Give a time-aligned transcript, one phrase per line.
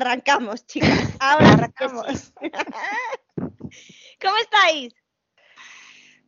[0.00, 1.16] arrancamos, chicas.
[1.18, 2.32] Ahora arrancamos.
[4.20, 4.94] ¿Cómo estáis?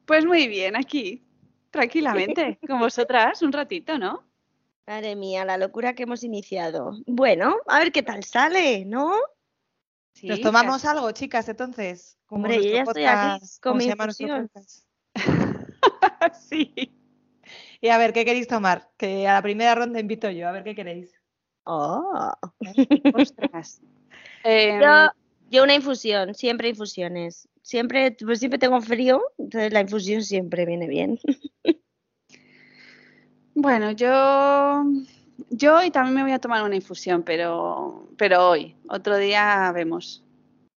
[0.06, 1.25] Pues muy bien, aquí,
[1.71, 4.24] tranquilamente, con vosotras, un ratito, ¿no?
[4.87, 6.93] Madre mía, la locura que hemos iniciado.
[7.06, 9.14] Bueno, a ver qué tal sale, ¿no?
[10.23, 12.18] Nos tomamos algo, chicas, entonces.
[12.29, 14.50] Hombre, yo ya estoy aquí con mi infusión.
[16.48, 16.93] sí.
[17.80, 18.91] Y a ver, ¿qué queréis tomar?
[18.96, 21.21] Que a la primera ronda invito yo, a ver qué queréis.
[21.64, 22.32] Oh.
[23.14, 23.80] Ostras.
[24.44, 24.80] Em,
[25.50, 27.48] yo, una infusión, siempre infusiones.
[27.62, 31.20] Siempre, pues siempre tengo frío, entonces la infusión siempre viene bien.
[33.55, 34.83] bueno, yo
[35.50, 40.25] yo hoy también me voy a tomar una infusión, pero, pero hoy, otro día vemos.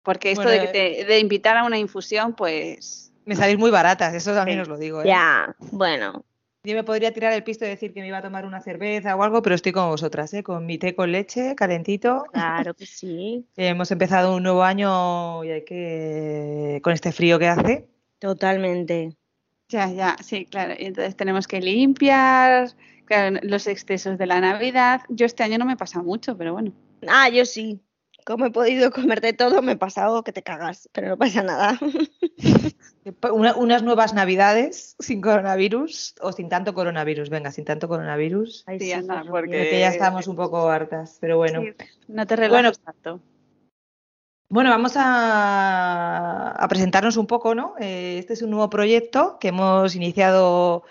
[0.04, 3.14] Porque esto de, eh, de, invitar a una infusión, pues...
[3.26, 5.02] Me salís muy baratas, eso también os lo digo.
[5.02, 5.08] ¿eh?
[5.08, 6.26] Ya, bueno.
[6.66, 9.18] Yo me podría tirar el pisto y decir que me iba a tomar una cerveza
[9.18, 10.44] o algo, pero estoy con vosotras, ¿eh?
[10.44, 12.24] con mi té con leche, calentito.
[12.32, 13.46] Claro que sí.
[13.58, 16.80] Hemos empezado un nuevo año y hay que.
[16.82, 17.90] con este frío que hace.
[18.20, 19.10] Totalmente.
[19.68, 20.74] Ya, ya, sí, claro.
[20.80, 22.70] Y entonces tenemos que limpiar
[23.42, 25.02] los excesos de la Navidad.
[25.10, 26.72] Yo este año no me pasa mucho, pero bueno.
[27.10, 27.82] Ah, yo sí.
[28.26, 31.44] Como he podido comer de todo, me he pasado que te cagas, pero no pasa
[31.44, 31.78] nada.
[33.32, 37.30] unas nuevas navidades sin coronavirus o sin tanto coronavirus.
[37.30, 38.66] Venga, sin tanto coronavirus.
[38.80, 38.94] sí,
[39.30, 39.80] porque...
[39.80, 41.62] ya estamos un poco hartas, pero bueno.
[42.08, 43.22] no te relajas tanto.
[44.54, 47.74] Bueno, vamos a, presentarnos un poco, ¿no?
[47.80, 50.84] Eh, este es un nuevo proyecto que hemos iniciado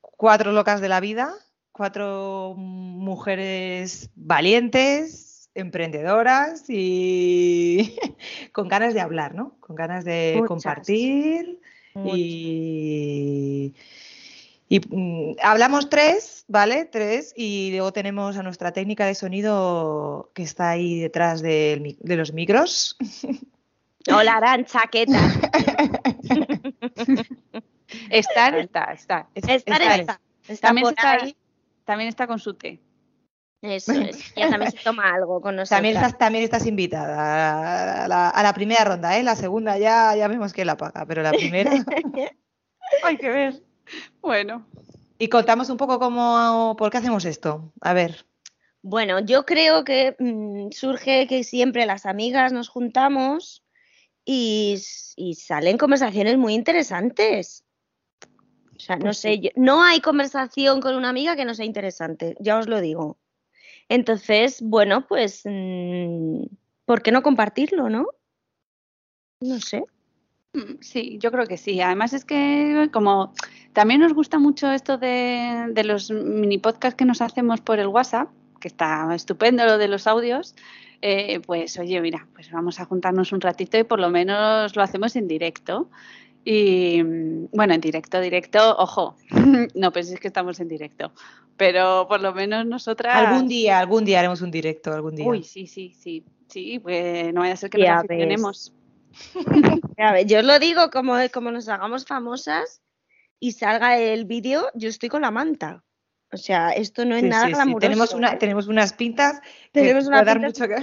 [0.00, 1.32] cuatro locas de la vida,
[1.70, 7.96] cuatro mujeres valientes, emprendedoras y
[8.52, 9.56] con ganas de hablar, ¿no?
[9.60, 11.60] Con ganas de compartir
[11.94, 13.74] y,
[14.88, 16.84] mm, hablamos tres, ¿vale?
[16.84, 22.32] Tres y luego tenemos a nuestra técnica de sonido que está ahí detrás de, los
[22.32, 22.96] micros.
[24.12, 25.20] Hola, Arancha, ¿qué tal?
[28.10, 29.28] estar, está, está.
[29.34, 30.20] Estar, está.
[30.60, 31.36] también, está ahí.
[31.84, 32.80] también está con su té.
[33.62, 35.76] Eso es, ya también se toma algo con nosotros.
[35.76, 39.22] También estás, también estás invitada a la, primera ronda, ¿eh?
[39.22, 41.70] La segunda ya, ya vemos que la paga, pero la primera...
[43.04, 43.62] Hay que ver.
[44.20, 44.66] Bueno.
[45.18, 47.72] Y contamos un poco cómo, por qué hacemos esto.
[47.80, 48.24] A ver.
[48.82, 53.62] Bueno, yo creo que mm, surge que siempre las amigas nos juntamos
[54.24, 54.82] y,
[55.16, 57.64] y, salen conversaciones muy interesantes.
[58.74, 62.34] O sea, no pues sé, no hay conversación con una amiga que no sea interesante,
[62.40, 63.18] ya os lo digo.
[63.90, 66.44] Entonces, bueno, pues, mm,
[66.84, 68.06] ¿por qué no compartirlo, no?
[69.40, 69.82] No sé.
[70.52, 71.80] Mm, sí, yo creo que sí.
[71.80, 73.34] Además es que como
[73.72, 78.30] también nos gusta mucho esto de, los mini podcasts que nos hacemos por el WhatsApp,
[78.60, 80.54] que está estupendo lo de los audios,
[81.02, 84.82] eh, pues oye, mira, pues vamos a juntarnos un ratito y por lo menos lo
[84.82, 85.90] hacemos en directo.
[86.44, 87.02] Y
[87.52, 89.16] bueno, en directo, directo, ojo,
[89.74, 91.12] no penséis que estamos en directo,
[91.56, 93.14] pero por lo menos nosotras.
[93.14, 95.26] Algún día, algún día haremos un directo, algún día.
[95.26, 98.72] Uy, sí, sí, sí, sí, pues no vaya a ser que nos aficionemos.
[99.98, 102.80] a ver, yo os lo digo, como, como nos hagamos famosas
[103.38, 105.84] y salga el vídeo, yo estoy con la manta.
[106.32, 109.40] O sea, esto no es nada sí, Tenemos, una, tenemos unas pintas
[109.72, 110.76] tenemos que dar mucho que...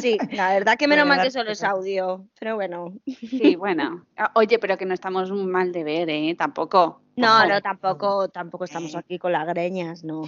[0.00, 2.94] Sí, la verdad que menos mal que solo es audio, pero bueno.
[3.06, 4.06] Sí, bueno.
[4.16, 6.34] Ah, oye, pero que no estamos mal de ver, ¿eh?
[6.36, 7.02] Tampoco.
[7.16, 10.22] No, no, tampoco, tampoco estamos aquí con las greñas, no.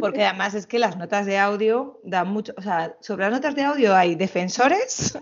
[0.00, 3.54] Porque además es que las notas de audio dan mucho, o sea, sobre las notas
[3.54, 5.18] de audio hay defensores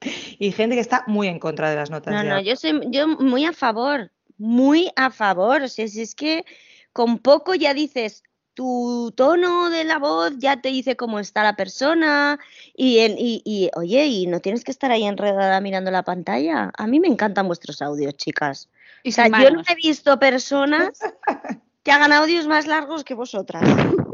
[0.38, 2.30] y gente que está muy en contra de las notas de audio.
[2.30, 5.62] No, no, yo soy yo muy a favor, muy a favor.
[5.62, 6.44] O sea, si es que
[6.92, 8.24] con poco ya dices,
[8.58, 12.40] tu tono de la voz ya te dice cómo está la persona
[12.74, 12.98] y,
[13.44, 16.72] y, oye, y no tienes que estar ahí enredada mirando la pantalla.
[16.76, 18.68] A mí me encantan vuestros audios, chicas.
[19.06, 20.98] o sea, yo no he visto personas
[21.84, 23.62] que hagan audios más largos que vosotras.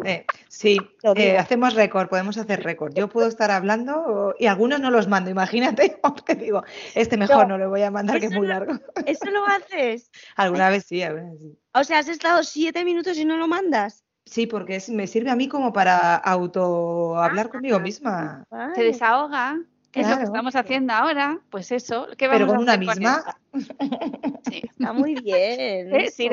[0.04, 0.76] Eh, sí,
[1.16, 2.92] eh, hacemos récord, podemos hacer récord.
[2.94, 6.64] Yo puedo estar hablando y algunos no los mando, imagínate, porque digo,
[6.94, 8.74] este mejor no, lo voy a mandar que es muy largo.
[9.06, 10.10] ¿Eso lo haces?
[10.36, 11.58] Alguna vez sí, a veces sí.
[11.72, 14.03] O sea, has estado siete minutos y no lo mandas.
[14.26, 18.44] Sí, porque me sirve a mí como para auto hablar conmigo misma.
[18.74, 19.60] Se desahoga.
[19.94, 21.38] ¿Qué es lo que estamos haciendo ahora?
[21.50, 22.08] Pues eso.
[22.18, 23.36] ¿qué Pero con una misma.
[24.50, 24.62] sí.
[24.64, 25.90] Está muy bien.
[26.10, 26.28] Sí,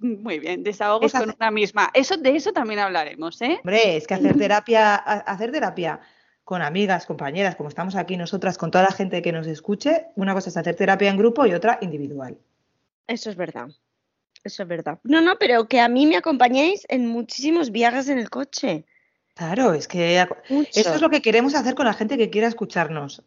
[0.00, 1.90] muy bien, desahogos con una misma.
[1.94, 3.56] Eso, de eso también hablaremos, ¿eh?
[3.58, 6.00] Hombre, es que hacer terapia, hacer terapia
[6.44, 10.34] con amigas, compañeras, como estamos aquí nosotras, con toda la gente que nos escuche, una
[10.34, 12.38] cosa es hacer terapia en grupo y otra individual.
[13.06, 13.68] Eso es verdad.
[14.44, 14.98] Eso es verdad.
[15.04, 18.84] No, no, pero que a mí me acompañéis en muchísimos viajes en el coche.
[19.34, 20.26] Claro, es que
[20.72, 23.22] eso es lo que queremos hacer con la gente que quiera escucharnos.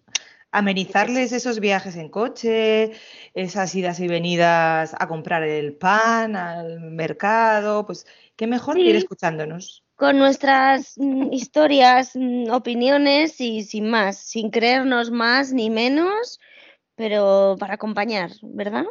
[0.52, 2.92] Amenizarles esos viajes en coche,
[3.34, 8.06] esas idas y venidas a comprar el pan al mercado, pues
[8.38, 9.84] qué mejor que ir escuchándonos.
[9.98, 16.40] Con nuestras mm, historias, mm, opiniones y sin más, sin creernos más ni menos,
[16.96, 18.86] pero para acompañar, ¿verdad?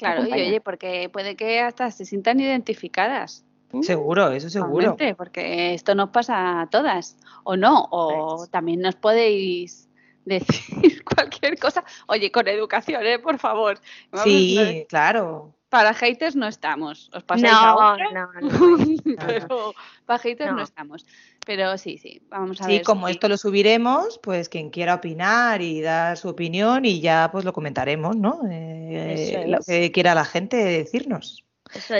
[0.00, 3.44] Claro, y oye, porque puede que hasta se sientan identificadas.
[3.70, 3.82] Mm.
[3.82, 4.96] Seguro, eso seguro.
[5.16, 8.50] Porque esto nos pasa a todas, o no, o pues.
[8.50, 9.90] también nos podéis
[10.24, 11.84] decir cualquier cosa.
[12.06, 13.18] Oye, con educación, ¿eh?
[13.18, 13.78] Por favor.
[14.24, 15.52] sí, claro.
[15.70, 17.10] Para haters no estamos.
[17.14, 19.72] ¿Os pasáis no, No, no, Pero
[20.04, 20.62] para haters no.
[20.62, 21.06] estamos.
[21.46, 22.78] Pero sí, sí, vamos a ver.
[22.78, 27.30] Sí, como esto lo subiremos, pues quien quiera opinar y dar su opinión y ya
[27.32, 28.40] pues lo comentaremos, ¿no?
[28.50, 31.46] Eh, lo que quiera la gente decirnos.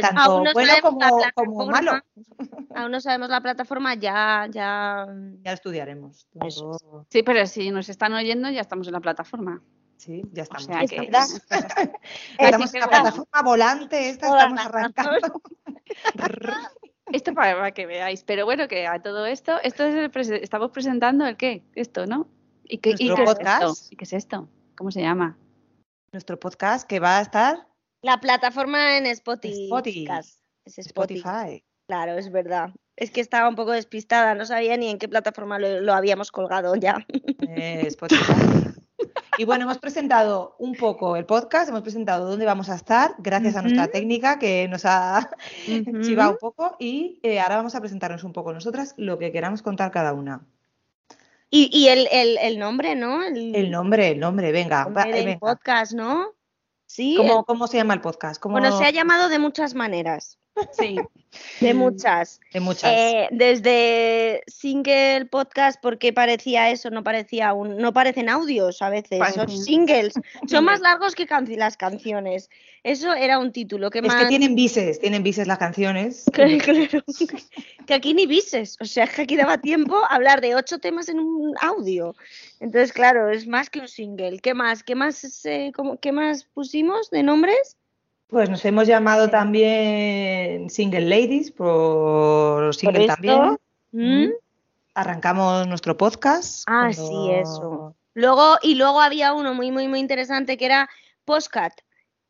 [0.01, 0.73] Tanto bueno
[1.35, 1.93] como, malo.
[2.75, 5.07] Aún no sabemos la plataforma, ya, ya.
[5.43, 6.27] Ya estudiaremos.
[7.09, 9.63] Sí, pero si nos están oyendo, ya estamos en la plataforma.
[10.01, 10.63] Sí, ya estamos.
[10.63, 10.97] O sea que...
[12.39, 15.43] estamos en la plataforma volante, esta estamos arrancando.
[17.13, 18.25] esto para, que veáis.
[18.25, 22.29] Pero bueno, que a todo esto, esto es estamos presentando el qué, esto, ¿no?
[22.65, 23.63] ¿Y qué, y qué podcast?
[23.63, 23.89] Es esto?
[23.91, 24.49] ¿Y qué es esto?
[24.75, 25.37] ¿Cómo se llama?
[26.13, 27.67] Nuestro podcast que va a estar
[28.01, 29.69] la plataforma en Spotify.
[30.65, 31.63] Es Spotify.
[31.87, 32.71] Claro, es verdad.
[32.97, 36.75] Es que estaba un poco despistada, no sabía ni en qué plataforma lo, habíamos colgado
[36.75, 37.05] ya.
[37.41, 38.80] Eh, Spotify.
[39.41, 43.57] Y bueno, hemos presentado un poco el podcast, hemos presentado dónde vamos a estar, gracias
[43.57, 45.31] a nuestra técnica que nos ha
[46.03, 49.63] chivado un poco, y eh, ahora vamos a presentarnos un poco nosotras lo que queramos
[49.63, 50.47] contar cada una.
[51.49, 53.23] Y, el, nombre, ¿no?
[53.23, 54.87] El, nombre, el nombre, venga.
[55.07, 56.35] El, podcast, ¿no?
[56.85, 57.15] Sí.
[57.17, 58.45] ¿Cómo, ¿Cómo, se llama el podcast?
[58.45, 60.39] Bueno, se ha llamado de muchas maneras.
[60.73, 60.97] Sí.
[61.61, 62.41] De muchas.
[62.53, 62.91] De muchas.
[62.93, 69.21] Eh, desde single podcast, porque parecía eso, no parecía un, no parecen audios a veces,
[69.35, 70.15] son singles.
[70.49, 71.27] son más largos que
[71.57, 72.51] las canciones.
[72.83, 73.91] Eso era un título.
[73.91, 76.25] que es que tienen bises, tienen bises las canciones.
[76.41, 76.59] Claro,
[77.87, 78.77] que aquí ni bises.
[78.81, 82.15] O sea, que aquí daba tiempo a hablar de ocho temas en un audio.
[82.61, 84.39] Entonces, claro, es más que un single.
[84.41, 84.83] ¿Qué más?
[84.83, 87.77] ¿Qué más, eh, ¿qué más pusimos de nombres?
[88.31, 93.59] Pues nos hemos llamado también Single Ladies por single también.
[93.91, 94.29] ¿Mm?
[94.95, 96.63] Arrancamos nuestro podcast.
[96.69, 97.97] Ah, sí, eso.
[98.15, 100.89] Luego, y luego había uno muy, muy, muy interesante que era
[101.25, 101.73] Postcat,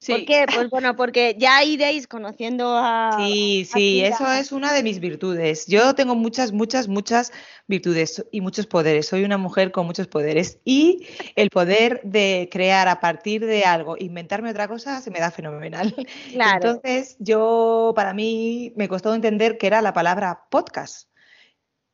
[0.07, 0.47] ¿Por qué?
[0.53, 3.17] Pues bueno, porque ya iréis conociendo a.
[3.19, 5.67] Sí, sí, eso es una de mis virtudes.
[5.67, 7.33] Yo tengo muchas, muchas, muchas
[7.67, 9.07] virtudes y muchos poderes.
[9.07, 10.59] Soy una mujer con muchos poderes.
[10.65, 11.07] Y
[11.37, 15.95] el poder de crear a partir de algo, inventarme otra cosa, se me da fenomenal.
[16.33, 16.71] Claro.
[16.71, 21.09] Entonces, yo, para mí, me costó entender que era la palabra podcast.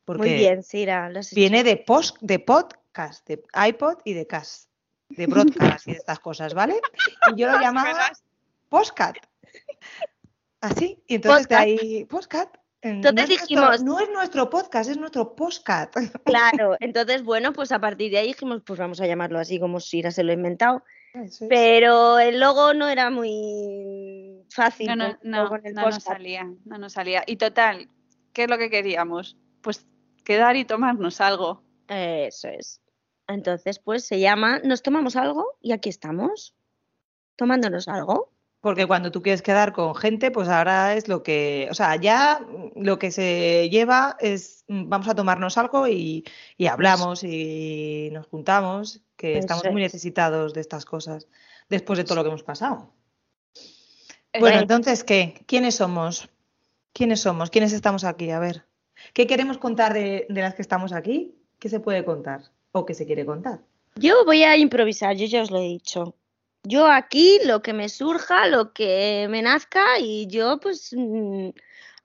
[0.05, 1.11] Muy bien, Sira.
[1.33, 4.66] viene de, post, de podcast, de iPod y de cast
[5.09, 6.79] de broadcast y de estas cosas, ¿vale?
[7.31, 8.11] Y yo lo llamaba
[8.69, 9.17] postcat.
[10.61, 12.57] Así, y entonces de ahí, postcat.
[12.81, 15.93] Entonces dijimos, no es nuestro podcast, es nuestro postcat.
[16.23, 19.79] Claro, entonces bueno, pues a partir de ahí dijimos, pues vamos a llamarlo así como
[19.79, 20.83] si se lo ha inventado.
[21.49, 24.87] Pero el logo no era muy fácil.
[24.87, 27.23] No, no, no, no nos salía, no nos salía.
[27.25, 27.89] Y total,
[28.33, 29.37] ¿qué es lo que queríamos?
[29.61, 29.85] Pues
[30.23, 31.63] quedar y tomarnos algo.
[31.87, 32.81] Eso es.
[33.27, 36.55] Entonces, pues se llama Nos tomamos algo y aquí estamos,
[37.35, 38.31] tomándonos algo.
[38.59, 42.45] Porque cuando tú quieres quedar con gente, pues ahora es lo que, o sea, ya
[42.75, 46.25] lo que se lleva es mm, vamos a tomarnos algo y,
[46.67, 51.27] hablamos y nos juntamos, que estamos muy necesitados de estas cosas
[51.69, 52.91] después de todo lo que hemos pasado.
[54.39, 55.43] Bueno, entonces, ¿qué?
[55.47, 56.29] ¿Quiénes somos?
[56.93, 57.49] ¿Quiénes somos?
[57.49, 58.31] ¿Quiénes estamos aquí?
[58.31, 58.65] A ver,
[59.13, 61.35] ¿qué queremos contar de, de las que estamos aquí?
[61.59, 62.51] ¿Qué se puede contar?
[62.71, 63.61] O que se quiere contar.
[63.95, 66.15] Yo voy a improvisar, yo ya os lo he dicho.
[66.63, 71.49] Yo aquí lo que me surja, lo que me nazca y yo pues mm,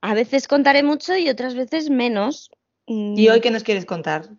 [0.01, 2.49] a veces contaré mucho y otras veces menos.
[2.87, 3.17] Mm.
[3.17, 4.29] ¿Y hoy qué nos quieres contar?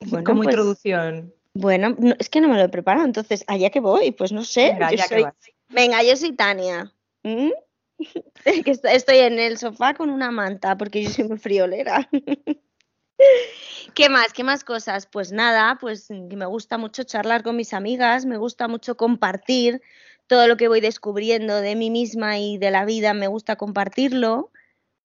[0.00, 1.34] Como pues, introducción.
[1.54, 4.70] Bueno, es que no me lo he preparado, entonces allá que voy, pues no sé.
[4.72, 5.24] Venga, yo, soy,
[5.70, 6.92] Venga yo soy Tania.
[7.24, 7.50] ¿Mm?
[8.44, 12.08] estoy en el sofá con una manta porque yo soy muy friolera.
[13.94, 14.32] ¿Qué más?
[14.32, 15.06] ¿Qué más cosas?
[15.06, 19.82] Pues nada, pues que me gusta mucho charlar con mis amigas, me gusta mucho compartir
[20.26, 24.52] todo lo que voy descubriendo de mí misma y de la vida, me gusta compartirlo.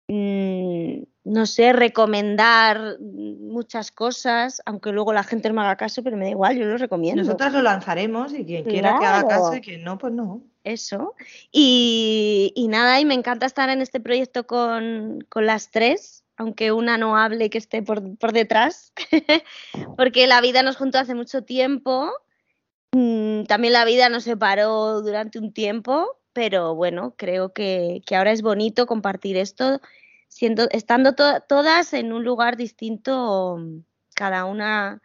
[0.08, 6.18] Mm, no sé, recomendar muchas cosas, aunque luego la gente no me haga caso, pero
[6.18, 7.22] me da igual, yo lo recomiendo.
[7.22, 10.42] Nosotras lo lanzaremos y quien quiera que haga caso y quien no, pues no.
[10.64, 11.14] Eso.
[11.50, 16.72] Y, y, nada, y me encanta estar en este proyecto con, con las tres aunque
[16.72, 18.92] una no hable que esté por, por detrás,
[19.96, 22.10] porque la vida nos juntó hace mucho tiempo,
[22.92, 28.32] mm, también la vida nos separó durante un tiempo, pero bueno, creo que, que ahora
[28.32, 29.80] es bonito compartir esto,
[30.28, 33.58] siendo, estando to todas en un lugar distinto,
[34.14, 35.00] cada una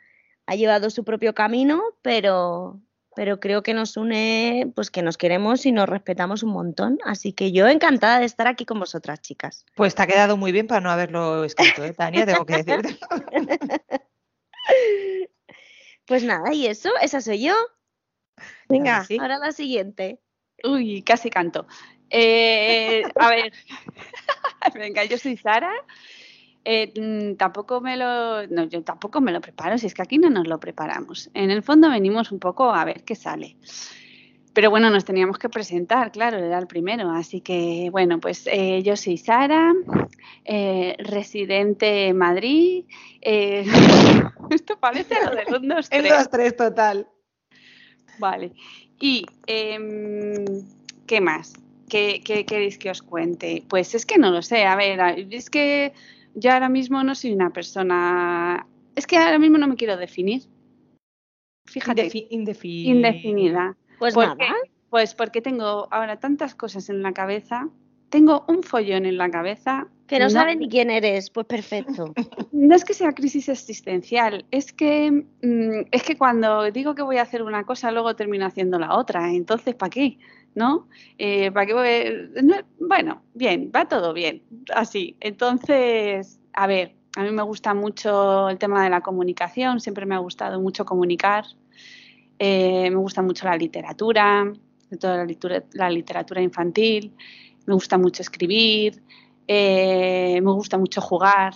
[0.47, 2.81] ha llevado su propio camino, pero,
[3.15, 6.99] pero creo que nos une, pues que nos queremos y nos respetamos un montón.
[7.05, 9.65] Así que yo encantada de estar aquí con vosotras, chicas.
[9.75, 12.25] Pues te ha quedado muy bien para no haberlo escrito, ¿eh, Tania?
[12.25, 12.97] Tengo que decirte.
[16.05, 17.55] pues nada, y eso, esa soy yo.
[18.67, 19.17] Venga, sí.
[19.19, 20.19] ahora la siguiente.
[20.63, 21.67] Uy, casi canto.
[22.09, 23.53] Eh, a ver,
[24.73, 25.71] venga, yo soy Sara
[26.65, 30.17] eh, mm, tampoco me lo, no, yo tampoco me lo preparo, si es que aquí
[30.17, 31.29] no nos lo preparamos.
[31.33, 33.55] En el fondo venimos un poco a ver qué sale.
[34.53, 37.11] Pero bueno, nos teníamos que presentar, claro, era el primero.
[37.11, 39.73] Así que, bueno, pues eh, yo soy Sara,
[40.43, 42.85] eh, residente en Madrid.
[43.21, 46.03] Esto parece lo de un 2, 3.
[46.03, 47.07] El 2, 3 total.
[48.17, 48.51] Vale.
[48.99, 50.45] Y, em,
[51.07, 51.53] ¿qué más?
[51.87, 53.63] ¿Qué, ¿Qué queréis que os cuente?
[53.69, 54.65] Pues es que no lo sé.
[54.65, 54.99] A ver,
[55.31, 55.93] es que
[56.39, 58.65] yo ahora mismo no soy una persona.
[58.95, 60.43] Es que ahora mismo no me quiero definir.
[61.65, 62.03] Fíjate.
[62.03, 62.95] Indefi indefin...
[62.95, 63.77] Indefinida.
[63.99, 64.37] Pues nada.
[64.89, 67.69] Pues porque tengo ahora tantas cosas en la cabeza.
[68.09, 69.87] Tengo un follón en la cabeza.
[70.07, 72.13] Que no, no sabes ni quién eres, pues perfecto.
[72.51, 77.17] No es que sea crisis existencial, es que mmm, es que cuando digo que voy
[77.17, 79.31] a hacer una cosa, luego termino haciendo la otra.
[79.31, 80.17] Entonces, ¿para qué?
[80.55, 80.87] ¿No?
[81.17, 82.29] Eh, ¿Para qué?
[82.79, 85.15] Bueno, bien, va todo bien, así.
[85.19, 90.15] Entonces, a ver, a mí me gusta mucho el tema de la comunicación, siempre me
[90.15, 91.45] ha gustado mucho comunicar.
[92.39, 94.51] Eh, me gusta mucho la literatura,
[94.99, 97.13] toda la literatura, la literatura infantil,
[97.65, 99.03] me gusta mucho escribir,
[99.47, 101.53] eh, me gusta mucho jugar,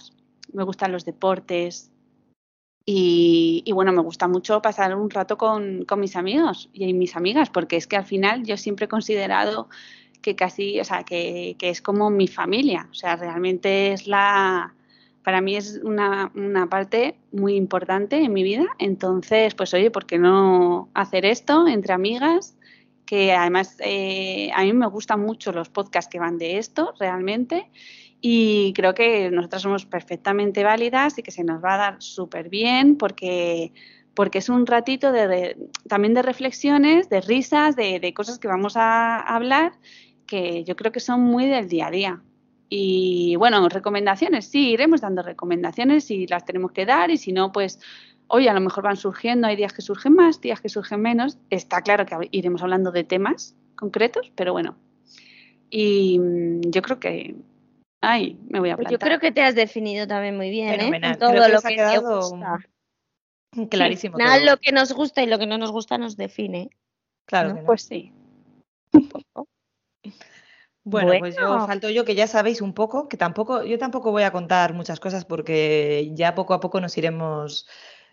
[0.52, 1.93] me gustan los deportes,
[2.86, 7.16] y, y, bueno, me gusta mucho pasar un rato con, con, mis amigos y mis
[7.16, 9.70] amigas, porque es que al final yo siempre he considerado
[10.22, 12.88] que casi, o sea, que, que es como mi familia.
[12.92, 14.74] O sea, realmente es la,
[15.24, 18.66] para mí es una, una, parte muy importante en mi vida.
[18.80, 22.58] Entonces, pues oye, ¿por qué no hacer esto entre amigas?
[23.06, 27.70] Que además eh, a mí me gustan mucho los podcasts que van de esto, realmente.
[28.26, 32.48] Y creo que nosotras somos perfectamente válidas y que se nos va a dar súper
[32.48, 33.74] bien porque,
[34.14, 35.58] porque es un ratito de,
[35.90, 39.74] también de reflexiones, de risas, de, de cosas que vamos a hablar
[40.26, 42.24] que yo creo que son muy del día a día.
[42.70, 47.52] Y bueno, recomendaciones, sí, iremos dando recomendaciones y las tenemos que dar y si no,
[47.52, 47.78] pues
[48.28, 51.38] hoy a lo mejor van surgiendo, hay días que surgen más, días que surgen menos.
[51.50, 54.78] Está claro que iremos hablando de temas concretos, pero bueno.
[55.70, 57.36] Y mm, yo creo que
[58.06, 58.92] Ay, me voy a plantar.
[58.92, 61.14] Yo creo que te has definido también muy bien, Fenomenal.
[61.14, 61.18] ¿eh?
[61.18, 62.58] Todo creo que lo que te gusta.
[63.70, 64.18] clarísimo.
[64.18, 64.46] Sí, nada, todo.
[64.46, 66.70] lo que nos gusta y lo que no nos gusta nos define.
[67.26, 67.56] Claro ¿no?
[67.56, 67.66] que no.
[67.66, 68.12] Pues sí.
[70.84, 71.66] Bueno, pues yo Bueno.
[71.66, 75.00] falto yo que ya sabéis un poco, que tampoco, yo tampoco voy a contar muchas
[75.00, 77.66] cosas porque ya poco a poco nos iremos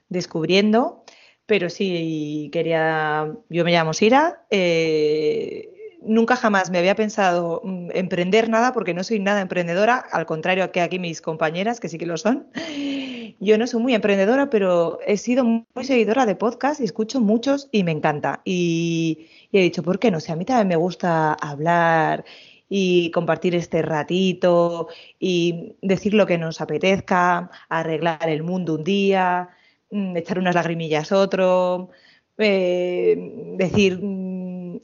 [0.08, 1.02] descubriendo,
[1.46, 8.48] pero sí quería, yo me llamo Sira, eh, nunca jamás me había pensado mm, emprender
[8.48, 12.06] nada porque no soy nada emprendedora, al contrario que aquí mis compañeras, que sí que
[12.06, 12.46] lo son.
[13.40, 17.68] Yo no soy muy emprendedora, pero he sido muy seguidora de podcast y escucho muchos
[17.72, 18.42] y me encanta.
[18.44, 20.20] Y, he dicho, ¿por qué no?
[20.20, 22.24] Si a mí también me gusta hablar
[22.68, 24.88] y compartir este ratito
[25.18, 29.48] y decir lo que nos apetezca, arreglar el mundo un día,
[29.90, 31.90] mm, echar unas lagrimillas otro,
[32.38, 33.16] eh,
[33.56, 34.39] decir mm,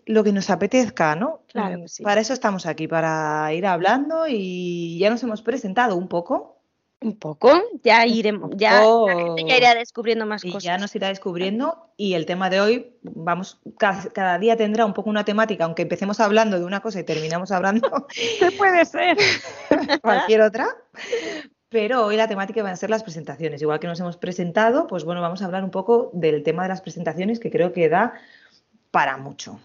[0.07, 1.41] lo que nos apetezca, ¿no?
[1.49, 2.03] Claro Mm, que sí.
[2.03, 6.61] Para eso estamos aquí, para ir hablando y ya nos hemos presentado un poco
[7.01, 7.51] Un poco,
[7.83, 10.63] ya iremos, ya la gente ya irá descubriendo más y cosas.
[10.65, 14.95] ya nos irá descubriendo y el tema de hoy, vamos, cada, cada día tendrá un
[14.95, 18.07] poco una temática, aunque empecemos hablando de una cosa y terminamos hablando
[18.41, 19.19] ¿Qué puede ser?
[20.03, 20.69] cualquier otra.
[21.69, 23.61] Pero hoy la temática van a ser las presentaciones.
[23.61, 26.69] Igual que nos hemos presentado, pues bueno, vamos a hablar un poco del tema de
[26.71, 28.15] las presentaciones que creo que da
[28.91, 29.59] para mucho.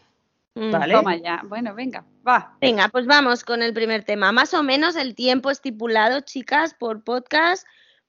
[0.55, 0.72] Mm.
[0.72, 0.93] ¿Vale?
[0.93, 1.41] Toma ya.
[1.46, 2.58] Bueno, venga, va.
[2.60, 4.31] Venga, pues vamos con el primer tema.
[4.31, 7.65] Más o menos el tiempo estipulado, chicas, por podcast,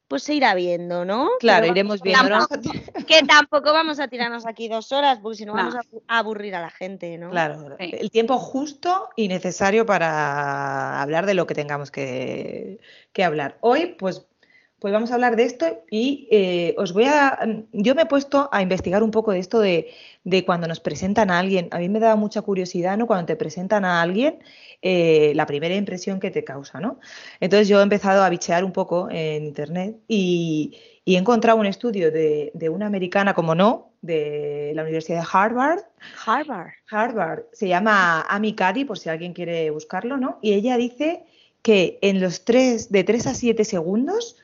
[0.09, 1.31] pues se irá viendo, ¿no?
[1.41, 2.47] Claro, Pero iremos viendo.
[3.07, 5.59] que tampoco vamos a tirarnos aquí dos horas, porque si no No.
[5.59, 7.31] vamos a a aburrir a la gente, ¿no?
[7.31, 7.93] Claro, Sí.
[7.99, 12.81] el tiempo justo y necesario para hablar de lo que tengamos que,
[13.13, 13.57] que hablar.
[13.61, 14.27] Hoy, pues,
[14.83, 17.39] pues vamos a hablar de esto y eh, os voy a...
[17.71, 19.87] Yo me he puesto a investigar un poco de esto de,
[20.45, 21.69] cuando nos presentan a alguien.
[21.71, 23.07] A mí me da mucha curiosidad, ¿no?
[23.07, 24.41] Cuando te presentan a alguien,
[24.83, 26.99] eh, la primera impresión que te causa, ¿no?
[27.39, 32.11] Entonces yo he empezado a bichear un poco en internet y, he encontrado un estudio
[32.11, 35.81] de, una americana, como no, de la Universidad de Harvard.
[36.27, 36.73] Harvard.
[36.91, 37.45] Harvard.
[37.53, 40.41] Se llama Amy Cuddy, por si alguien quiere buscarlo, ¿no?
[40.43, 41.25] Y ella dice
[41.63, 44.42] que en los tres, de 3 a 7 segundos,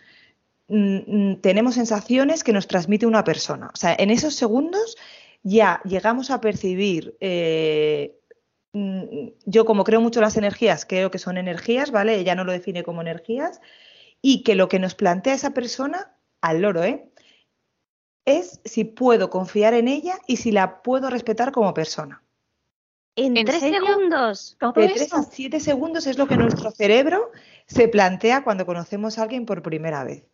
[0.68, 3.70] Mm, mm, tenemos sensaciones que nos transmite una persona.
[3.72, 4.96] O sea, en esos segundos
[5.42, 8.18] ya llegamos a percibir, eh,
[8.74, 12.16] mm, yo como creo mucho las energías, creo que son energías, ¿vale?
[12.16, 13.60] Ella no lo define como energías,
[14.20, 17.08] y que lo que nos plantea esa persona, al loro, ¿eh?
[18.26, 22.22] Es si puedo confiar en ella y si la puedo respetar como persona.
[23.16, 24.56] En, tres segundos.
[24.76, 27.32] De tres a siete segundos es lo que nuestro cerebro
[27.66, 30.24] se plantea cuando conocemos a alguien por primera vez.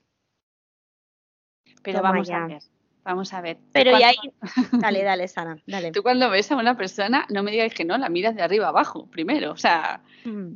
[1.85, 2.63] Pero vamos a ver.
[3.05, 3.59] Vamos a ver.
[3.73, 4.17] Pero y ahí.
[4.73, 5.57] Dale, dale, Sara.
[5.67, 5.93] Dale.
[5.93, 8.69] Tú cuando ves a una persona, no me digas que no, la miras de arriba
[8.69, 9.53] abajo primero.
[9.53, 10.03] O sea.
[10.25, 10.55] Mm.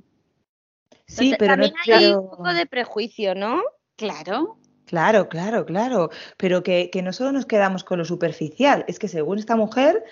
[1.07, 3.63] Sí, pero también hay un poco de prejuicio, ¿no?
[3.97, 4.59] Claro.
[4.87, 6.11] Claro, claro, claro.
[6.39, 10.03] Pero que, no solo nos quedamos con lo superficial, es que según esta mujer,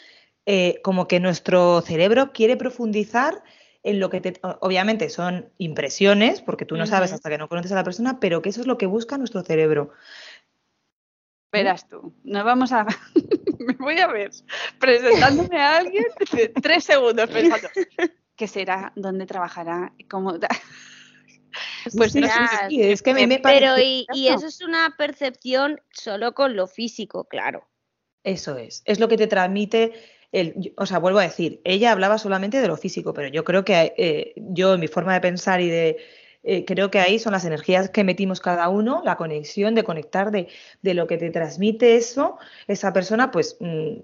[0.44, 3.42] eh, como que nuestro cerebro quiere profundizar
[3.82, 7.72] en lo que te, obviamente son impresiones, porque tú no sabes hasta que no conoces
[7.72, 9.92] a la persona, pero que eso es lo que busca nuestro cerebro.
[11.52, 12.86] Verás tú, nos vamos a.
[13.58, 14.30] me voy a ver
[14.78, 17.68] presentándome a alguien de tres segundos pensando.
[18.36, 18.92] ¿Qué será?
[18.96, 19.92] ¿Dónde trabajará?
[20.08, 20.34] ¿Cómo.?
[21.96, 22.22] Pues sí,
[22.82, 27.24] es que me, me Pero y, y, eso es una percepción solo con lo físico,
[27.24, 27.66] claro.
[28.24, 29.94] Eso es, es lo que te transmite
[30.32, 33.64] el, o sea, vuelvo a decir, ella hablaba solamente de lo físico, pero yo creo
[33.64, 35.96] que eh, yo en mi forma de pensar y de,
[36.48, 40.30] eh, creo que ahí son las energías que metimos cada uno, la conexión, de conectar
[40.30, 40.48] de,
[40.82, 42.38] lo que te transmite eso,
[42.68, 43.98] esa persona, pues mm,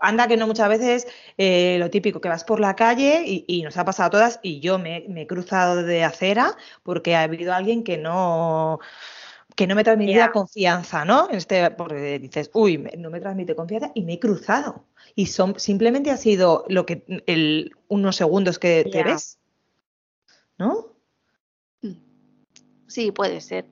[0.00, 3.76] anda que no muchas veces eh, lo típico, que vas por la calle y, nos
[3.76, 7.82] ha pasado a todas y yo me, he cruzado de acera porque ha habido alguien
[7.82, 8.78] que no
[9.56, 11.28] que no me transmitía confianza, ¿no?
[11.28, 14.86] Este, porque dices, uy, no me transmite confianza y me he cruzado.
[15.16, 19.38] Y son, simplemente ha sido lo que el, unos segundos que te ves,
[20.56, 20.89] ¿no?
[22.90, 23.66] Sí, puede ser.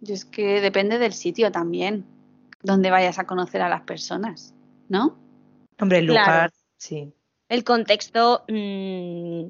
[0.00, 2.04] Yo es que depende del sitio también,
[2.62, 4.54] donde vayas a conocer a las personas,
[4.88, 5.16] ¿no?
[5.80, 7.14] Hombre, el lugar, sí.
[7.48, 9.46] El contexto, mm,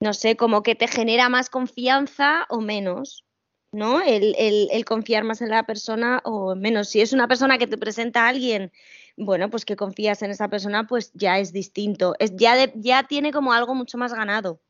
[0.00, 3.24] no sé, como que te genera más confianza o menos,
[3.70, 4.00] ¿no?
[4.00, 6.88] El, el, confiar más en la persona o menos.
[6.88, 8.72] Si es una persona que te presenta a alguien,
[9.16, 12.16] bueno, pues que confías en esa persona, pues ya es distinto.
[12.18, 14.60] Es, ya, ya tiene como algo mucho más ganado.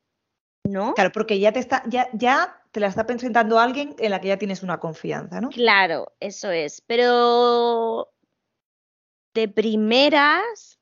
[0.64, 0.94] ¿no?
[0.94, 4.26] Claro, porque ya te está, ya, ya te la está presentando alguien en la que
[4.26, 5.50] ya tienes una confianza, ¿no?
[5.50, 6.80] Claro, eso es.
[6.80, 8.08] Pero
[9.32, 10.80] de primeras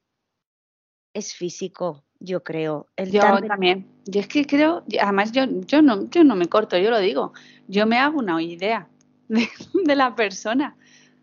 [1.13, 2.89] es físico, yo creo.
[2.97, 3.87] yo también.
[4.07, 7.35] Yo es que creo, además yo, yo no, yo no me corto, yo lo digo.
[7.69, 8.89] Yo me hago una idea
[9.29, 9.47] de,
[9.95, 10.75] la persona.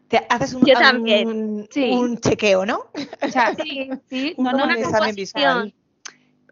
[0.08, 2.92] Te haces un, un, chequeo, ¿no?
[3.24, 5.74] O sea, sí, sí, no, no, una composición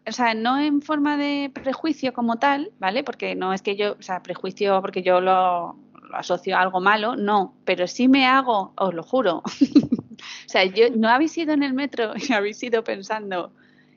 [0.08, 3.04] o sea, no en forma de prejuicio como tal, ¿vale?
[3.04, 5.76] Porque no es que yo, o sea, prejuicio porque yo lo,
[6.12, 9.42] asocio a algo malo, no, pero sí me hago, os lo juro.
[9.44, 13.52] o sea, yo no habéis ido en el metro y habéis ido pensando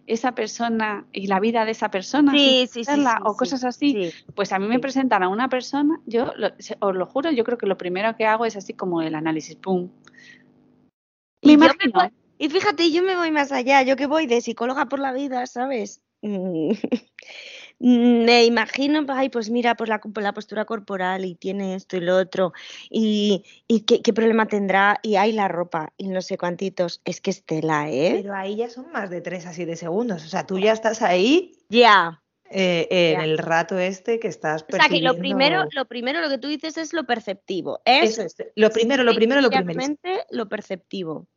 [0.08, 4.12] esa persona y la vida de esa persona sí, sí, sí, o cosas así.
[4.36, 6.34] Pues a mí me presentan a una persona, yo
[6.80, 9.56] os lo juro, yo creo que lo primero que hago es así como el análisis,
[9.56, 9.90] pum.
[11.44, 12.12] Me imagino.
[12.42, 15.46] Y fíjate, yo me voy más allá, yo que voy de psicóloga por la vida,
[15.46, 16.02] ¿sabes?
[16.24, 16.72] Mm,
[17.78, 22.18] me imagino, ay, pues mira, pues la, la, postura corporal y tiene esto y lo
[22.18, 22.52] otro,
[22.90, 27.22] y, y qué, qué, problema tendrá, y hay la ropa, y no sé cuántitos, es
[27.22, 28.22] que Estela, ¿eh?
[28.24, 31.04] Pero ahí ya son más de 3 a 7 segundos, o sea, tú ya estás
[31.04, 31.52] ahí.
[31.70, 32.24] Ya.
[32.50, 34.88] Eh, en el rato este que estás percibiendo...
[34.88, 37.82] O sea, que lo primero, lo primero, lo que tú dices es lo perceptivo.
[37.86, 39.96] Es Eso es, lo primero, lo primero, lo primero.
[40.32, 41.28] lo perceptivo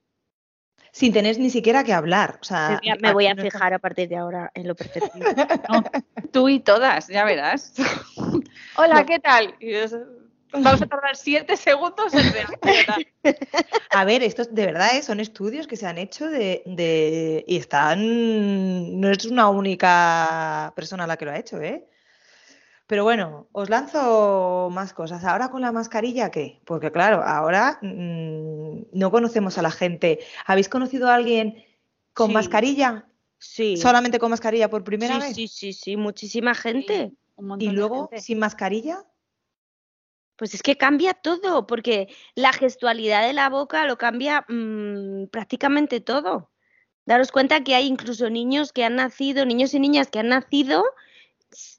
[0.94, 2.38] sin tener ni siquiera que hablar.
[2.40, 5.24] O sea, me voy a fijar a partir de ahora en lo perceptivo.
[6.32, 7.74] tú y todas, ya verás.
[8.76, 9.56] Hola, ¿qué tal?
[10.52, 13.06] Vamos a tardar siete segundos en reaccionar.
[13.90, 15.02] A ver, estos de verdad ¿eh?
[15.02, 19.00] son estudios que se han hecho de, de, y están.
[19.00, 21.88] No es una única persona la que lo ha hecho, ¿eh?
[22.86, 25.24] Pero bueno, os lanzo más cosas.
[25.24, 26.60] Ahora con la mascarilla, ¿qué?
[26.66, 30.18] Porque claro, ahora mm, no conocemos a la gente.
[30.46, 31.64] ¿Habéis conocido a alguien
[32.12, 33.06] con mascarilla?
[33.38, 33.76] Sí.
[33.76, 35.34] ¿Solamente con mascarilla por primera vez?
[35.34, 37.12] Sí, sí, sí, muchísima gente.
[37.58, 39.04] ¿Y luego sin mascarilla?
[40.36, 46.00] Pues es que cambia todo, porque la gestualidad de la boca lo cambia mm, prácticamente
[46.00, 46.50] todo.
[47.06, 50.84] Daros cuenta que hay incluso niños que han nacido, niños y niñas que han nacido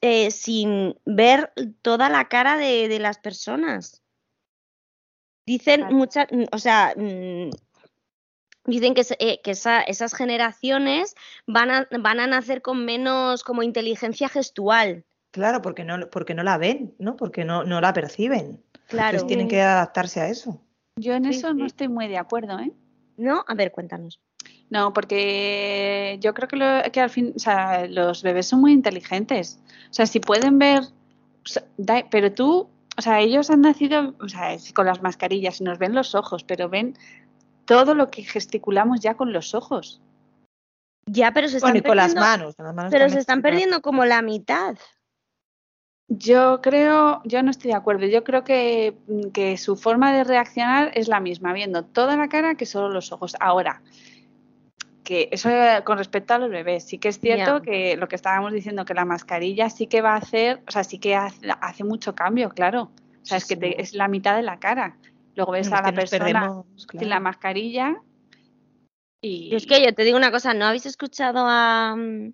[0.02, 4.02] eh, sin ver toda la cara de, las personas.
[5.46, 7.50] Dicen muchas, mm, o sea, mm,
[8.66, 14.30] dicen que, eh, que esas generaciones van a, van a nacer con menos como inteligencia
[14.30, 15.06] gestual.
[15.32, 17.18] Claro, porque no, porque no la ven, ¿no?
[17.18, 18.64] Porque no, no la perciben.
[18.88, 19.18] Claro.
[19.18, 20.62] Entonces tienen que adaptarse a eso.
[20.98, 22.72] Yo en eso no estoy muy de acuerdo, ¿eh?
[23.18, 24.22] No, a ver, cuéntanos.
[24.70, 29.60] No, porque yo creo que, que al fin, o sea, los bebés son muy inteligentes.
[29.90, 30.84] O sea, si pueden ver,
[32.10, 35.94] pero tú, o sea, ellos han nacido, o sea, con las mascarillas y nos ven
[35.94, 36.98] los ojos, pero ven
[37.66, 40.02] todo lo que gesticulamos ya con los ojos.
[41.08, 42.56] Ya, pero se están bueno, y con las manos.
[42.58, 44.76] las manos pero se están perdiendo como la mitad.
[46.08, 48.06] Yo creo, yo no estoy de acuerdo.
[48.08, 48.96] Yo creo que,
[49.34, 53.12] que, su forma de reaccionar es la misma, viendo toda la cara que solo los
[53.12, 53.36] ojos.
[53.40, 53.82] Ahora,
[55.06, 55.50] que eso
[55.86, 58.94] con respecto a los bebés, sí que es cierto que lo que estábamos diciendo, que
[58.94, 62.92] la mascarilla sí que va a hacer, o sea, sí que hace, mucho cambio, claro.
[63.22, 64.98] O sea, es que es la mitad de la cara.
[65.36, 67.96] Luego ves a la persona sin la mascarilla
[69.22, 69.56] y...
[69.56, 72.34] es que yo te digo una cosa, ¿no habéis escuchado a, mm,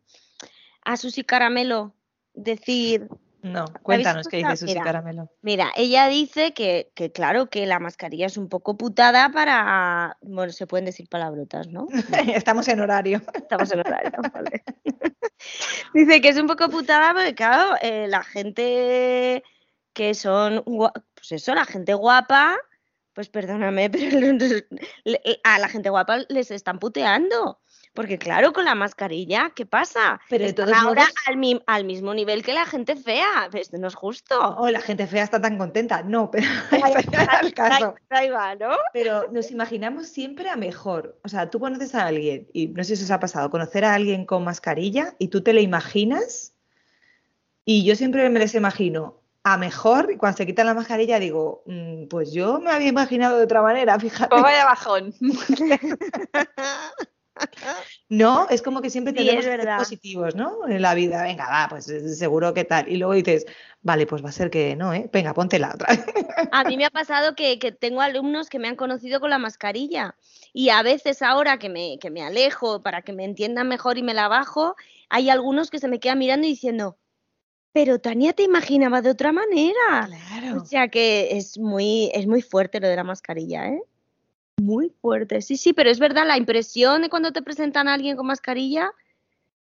[0.83, 1.93] a Susi Caramelo
[2.33, 3.07] decir
[3.43, 5.31] no, cuéntanos qué dice Susi Caramelo.
[5.41, 10.17] Mira, ella dice que, que, claro, que la mascarilla es un poco putada para.
[10.21, 11.87] Bueno, se pueden decir palabrotas, ¿no?
[12.35, 13.21] Estamos en horario.
[13.33, 14.63] Estamos en horario, vale.
[15.93, 19.43] dice que es un poco putada porque, claro, eh, la gente
[19.93, 20.63] que son.
[20.65, 22.57] Pues eso, la gente guapa.
[23.13, 24.37] Pues perdóname, pero
[25.43, 27.59] a la gente guapa les están puteando.
[27.93, 30.21] Porque claro, con la mascarilla, ¿qué pasa?
[30.29, 31.05] Pero ahora
[31.65, 33.49] al, mismo nivel que la gente fea.
[33.51, 34.39] Esto no es justo.
[34.57, 36.01] O la gente fea está tan contenta.
[36.01, 36.47] No, pero
[37.53, 37.95] caso.
[38.09, 38.69] Ahí, va, ¿no?
[38.93, 41.19] Pero nos imaginamos siempre a mejor.
[41.23, 43.93] O sea, tú conoces a alguien, y no sé si os ha pasado, conocer a
[43.93, 46.53] alguien con mascarilla y tú te le imaginas.
[47.65, 51.63] Y yo siempre me les imagino a mejor, y cuando se quitan la mascarilla digo,
[51.65, 54.29] mm, pues yo me había imaginado de otra manera, fíjate.
[54.29, 55.13] Pues vaya bajón.
[58.09, 59.45] No, es como que siempre tenemos
[59.77, 60.67] positivos, ¿no?
[60.67, 61.85] En la vida, venga, va, pues
[62.17, 62.89] seguro que tal.
[62.89, 63.45] Y luego dices,
[63.81, 65.09] vale, pues va a ser que no, ¿eh?
[65.11, 65.87] Venga, ponte la otra.
[66.51, 70.15] A mí me ha pasado que, tengo alumnos que me han conocido con la mascarilla
[70.53, 74.03] y a veces ahora que me, que me alejo para que me entiendan mejor y
[74.03, 74.75] me la bajo,
[75.09, 76.97] hay algunos que se me quedan mirando y diciendo,
[77.71, 80.09] pero Tania te imaginaba de otra manera.
[80.27, 80.61] Claro.
[80.61, 83.81] O sea que es muy, es muy fuerte lo de la mascarilla, ¿eh?
[84.61, 88.15] Muy fuerte, sí, sí, pero es verdad, la impresión de cuando te presentan a alguien
[88.15, 88.91] con mascarilla,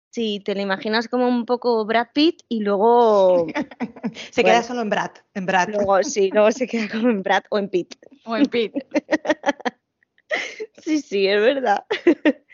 [0.09, 3.47] sí, te la imaginas como un poco Brad Pitt y luego...
[4.31, 5.69] se queda solo en Brad, en Brad.
[5.69, 7.95] Luego, sí, luego se queda como en Brad o en Pitt.
[8.25, 8.73] O en Pitt.
[10.83, 11.85] sí, sí, es verdad.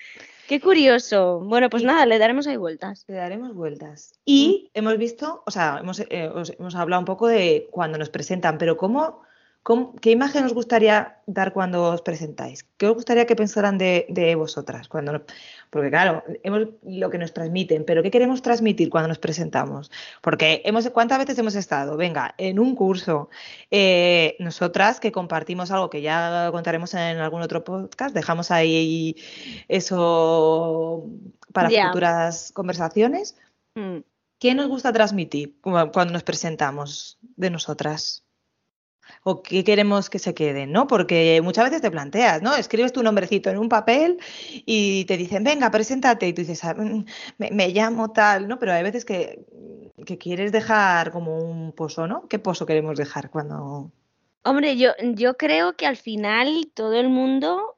[0.47, 1.39] Qué curioso.
[1.39, 3.05] Bueno, pues nada, le daremos ahí vueltas.
[3.08, 4.19] Le daremos vueltas.
[4.23, 8.60] Y hemos visto, o sea, hemos, eh, hemos hablado un poco de cuando nos presentan,
[8.60, 9.24] pero ¿cómo
[9.99, 12.63] ¿Qué imagen os gustaría dar cuando os presentáis?
[12.78, 14.88] ¿Qué os gustaría que pensaran de, vosotras?
[14.88, 15.25] Cuando,
[15.71, 19.89] porque claro, hemos lo que nos transmiten, pero ¿qué queremos transmitir cuando nos presentamos?
[20.21, 21.97] Porque hemos, ¿cuántas veces hemos estado?
[21.97, 23.30] Venga, en un curso,
[23.71, 29.15] eh, nosotras que compartimos algo que ya contaremos en algún otro podcast, dejamos ahí
[29.67, 31.10] eso
[31.54, 33.36] para futuras conversaciones.
[33.73, 33.97] Mm.
[34.38, 38.24] ¿Qué nos gusta transmitir cuando nos presentamos de nosotras?
[39.24, 40.88] O qué queremos que se queden, ¿no?
[40.88, 42.56] Porque muchas veces te planteas, ¿no?
[42.56, 44.20] Escribes tu nombrecito en un papel
[44.65, 47.06] y te dicen, venga, preséntate, y tú dices, ah, mm,
[47.38, 48.60] me, llamo tal, ¿no?
[48.60, 49.46] Pero hay veces que,
[50.06, 52.28] que, quieres dejar como un pozo, ¿no?
[52.28, 53.91] ¿Qué pozo queremos dejar cuando...?
[54.44, 57.78] Hombre, yo, yo creo que al final todo el mundo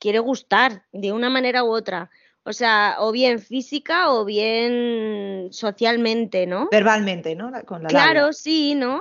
[0.00, 2.10] quiere gustar de una manera u otra.
[2.42, 6.68] O sea, o bien física o bien socialmente, ¿no?
[6.70, 7.50] Verbalmente, ¿no?
[7.64, 9.00] Con la claro, sí, ¿no?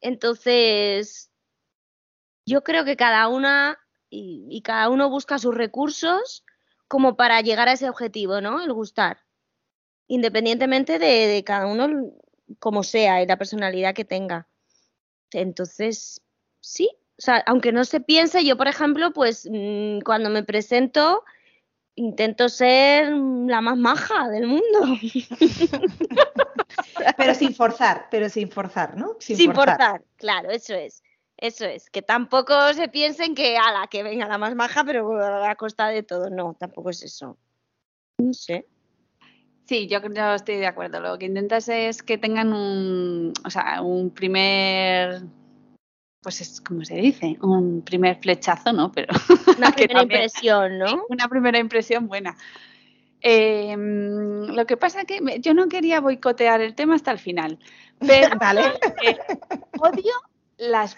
[0.00, 1.30] Entonces,
[2.46, 3.78] yo creo que cada una
[4.10, 6.44] y, cada uno busca sus recursos
[6.88, 8.62] como para llegar a ese objetivo, ¿no?
[8.62, 9.18] El gustar.
[10.08, 12.12] Independientemente de, cada uno
[12.58, 14.48] como sea y la personalidad que tenga.
[15.32, 16.20] Entonces,
[16.60, 21.22] sí, o sea, aunque no se piense, yo, por ejemplo, pues mm, cuando me presento,
[21.94, 24.98] intento ser la más maja del mundo.
[27.16, 29.16] pero sin forzar, pero sin forzar, ¿no?
[29.18, 30.02] Sin, forzar.
[30.16, 31.02] claro, eso es.
[31.36, 35.18] Eso es, que tampoco se piensen que a la que venga la más maja, pero
[35.22, 36.28] a costa de todo.
[36.28, 37.38] No, tampoco es eso.
[38.18, 38.66] No sé.
[39.64, 41.00] Sí, yo, yo estoy de acuerdo.
[41.00, 45.22] Lo que intentas es que tengan un, o sea, un primer
[46.22, 48.92] pues es como se dice, un primer flechazo, ¿no?
[48.92, 49.12] Pero
[49.56, 51.04] una primera impresión, ¿no?
[51.08, 52.36] Una primera impresión buena.
[53.22, 57.58] Em, lo que pasa es que yo no quería boicotear el tema hasta el final,
[57.98, 58.62] pero vale.
[59.78, 60.12] odio
[60.56, 60.96] las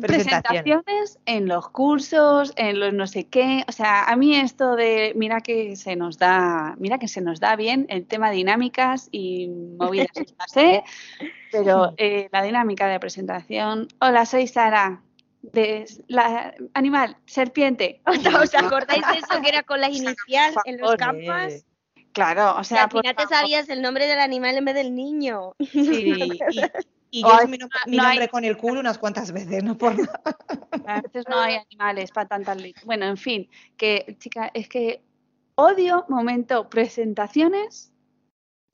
[0.00, 3.64] presentaciones en los cursos, en los no sé qué.
[3.68, 7.40] O sea, a mí esto de mira que se nos da, mira que se nos
[7.40, 10.08] da bien el tema dinámicas y movidas
[10.48, 10.84] sé,
[11.50, 13.88] pero eh, la dinámica de presentación.
[14.00, 15.02] Hola, soy Sara.
[15.42, 18.00] De la animal, serpiente.
[18.06, 21.64] ¿Os acordáis de eso que era con la inicial en los campos?
[22.12, 25.54] Claro, o sea, al final te sabías el nombre del animal en vez del niño.
[25.58, 26.38] Sí,
[27.12, 27.58] y, yo mi,
[27.98, 29.92] nombre, con el culo unas cuantas veces, no por
[30.86, 35.02] A veces no hay animales para tantas Bueno, en fin, que chica, es que
[35.54, 37.92] odio momento presentaciones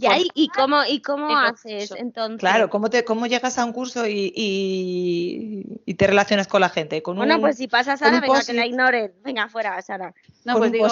[0.01, 2.39] ¿Y, ¿Y cómo, y cómo haces entonces?
[2.39, 4.33] Claro, ¿cómo, te, cómo llegas a un curso y,
[5.85, 7.03] y, te relacionas con la gente?
[7.03, 9.11] Con bueno, pues si pasa Sara, venga, que la ignores.
[9.25, 10.15] Venga, fuera, Sara.
[10.45, 10.87] No, pues digo,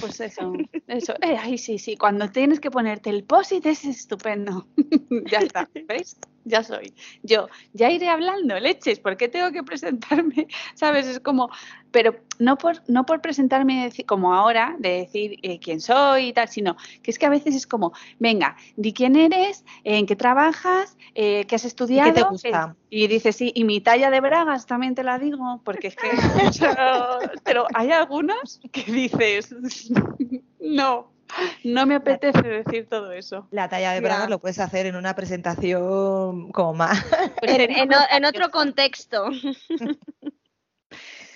[0.00, 0.54] pues eso,
[0.86, 1.12] eso.
[1.20, 4.66] Eh, ay, sí, sí, cuando tienes que ponerte el posit es estupendo.
[5.30, 6.16] ya está, ¿veis?
[6.48, 6.94] Ya soy.
[7.22, 10.48] Yo, ya iré hablando, leches, ¿por qué tengo que presentarme?
[10.74, 11.06] ¿Sabes?
[11.06, 11.50] Es como,
[11.90, 16.48] pero no por, no por presentarme como ahora, de decir eh, quién soy y tal,
[16.48, 20.96] sino que es que a veces es como, venga, di quién eres, en qué trabajas,
[21.14, 22.08] eh, qué has estudiado.
[22.08, 22.76] ¿Y qué te gusta?
[22.90, 26.08] Y dices, sí, y mi talla de bragas también te la digo, porque es que.
[27.44, 29.54] pero hay algunos que dices,
[30.60, 31.17] no.
[31.64, 33.46] No me apetece decir todo eso.
[33.50, 37.04] La talla de bragas lo puedes hacer en una presentación como más.
[37.42, 39.26] en, otro contexto.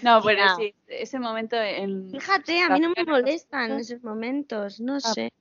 [0.02, 1.56] No, bueno, sí, ese momento.
[2.10, 5.00] Fíjate, a mí no me molestan esos momentos, no ah.
[5.00, 5.32] sé.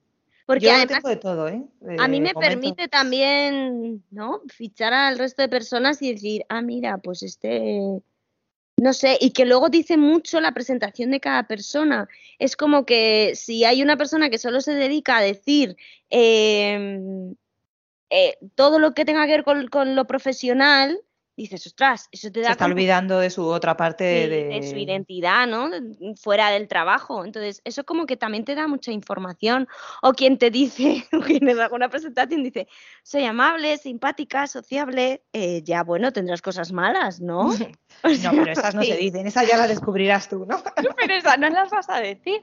[0.46, 1.64] Porque Yo además, de todo, ¿eh?
[1.98, 4.42] a mí me permite también, ¿no?
[4.50, 8.02] Fichar al resto de personas y decir, ah, mira, pues este,
[8.78, 12.08] no sé, y que luego dice mucho la presentación de cada persona.
[12.40, 15.78] Es como que si hay una persona que solo se dedica a decir
[16.10, 17.36] em,
[18.10, 21.00] eh, todo lo que tenga que ver con lo profesional,
[21.42, 22.48] dices, ostras, eso te da...
[22.48, 24.70] Se está olvidando de su otra parte de...
[24.70, 25.70] su identidad, ¿no?
[26.16, 27.26] Fuera del trabajo.
[27.26, 29.68] Entonces, eso como que también te da mucha información.
[30.02, 32.68] O quien te dice, quien haga una presentación dice,
[33.04, 37.50] soy amable, simpática, sociable, eh, ya bueno, tendrás cosas malas, ¿no?
[38.24, 40.62] no, pero esas no se dicen, esas ya las descubrirás tú, ¿no?
[40.96, 42.42] pero esas no las vas a decir.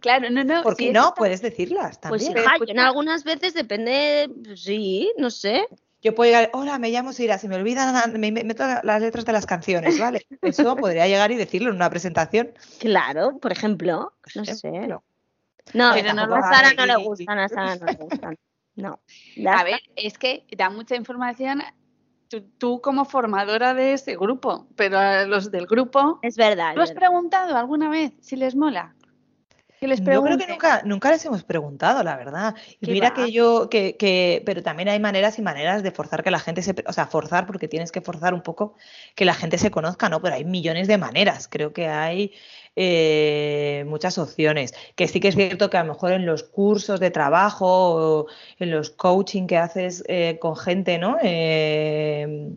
[0.00, 0.62] Claro, no, no.
[0.62, 1.14] ¿Por qué no?
[1.16, 2.44] Puedes decirlas pues también.
[2.58, 5.66] Pues en algunas veces depende, sí, no sé.
[6.00, 9.32] Yo puedo llegar, hola, me llamo Sira, se me olvidan, me meto las letras de
[9.32, 10.26] las canciones, ¿vale?
[10.42, 12.52] Eso podría llegar y decirlo en una presentación.
[12.78, 14.70] Claro, por ejemplo, no sé.
[15.74, 18.38] No, pero no, a Sara no le gustan, a Sara no le gustan.
[18.76, 19.00] No.
[19.50, 21.62] A ver, es que da mucha información
[22.58, 26.20] tú, como formadora de ese grupo, pero a los del grupo...
[26.22, 26.74] Es verdad.
[26.76, 28.94] ¿Lo has preguntado alguna vez si les mola?
[29.86, 32.54] Les yo creo que nunca, nunca les hemos preguntado, la verdad.
[32.80, 36.30] Y mira que yo, que, que, pero también hay maneras y maneras de forzar que
[36.30, 38.74] la gente se, o sea, forzar porque tienes que forzar un poco
[39.14, 40.20] que la gente se conozca, ¿no?
[40.20, 41.48] Pero hay millones de maneras.
[41.48, 42.32] Creo que hay
[42.80, 44.72] eh, muchas opciones.
[44.94, 48.26] Que sí que es cierto que a lo mejor en los cursos de trabajo o
[48.60, 51.16] en los coaching que haces eh, con gente, ¿no?
[51.20, 52.52] Eh,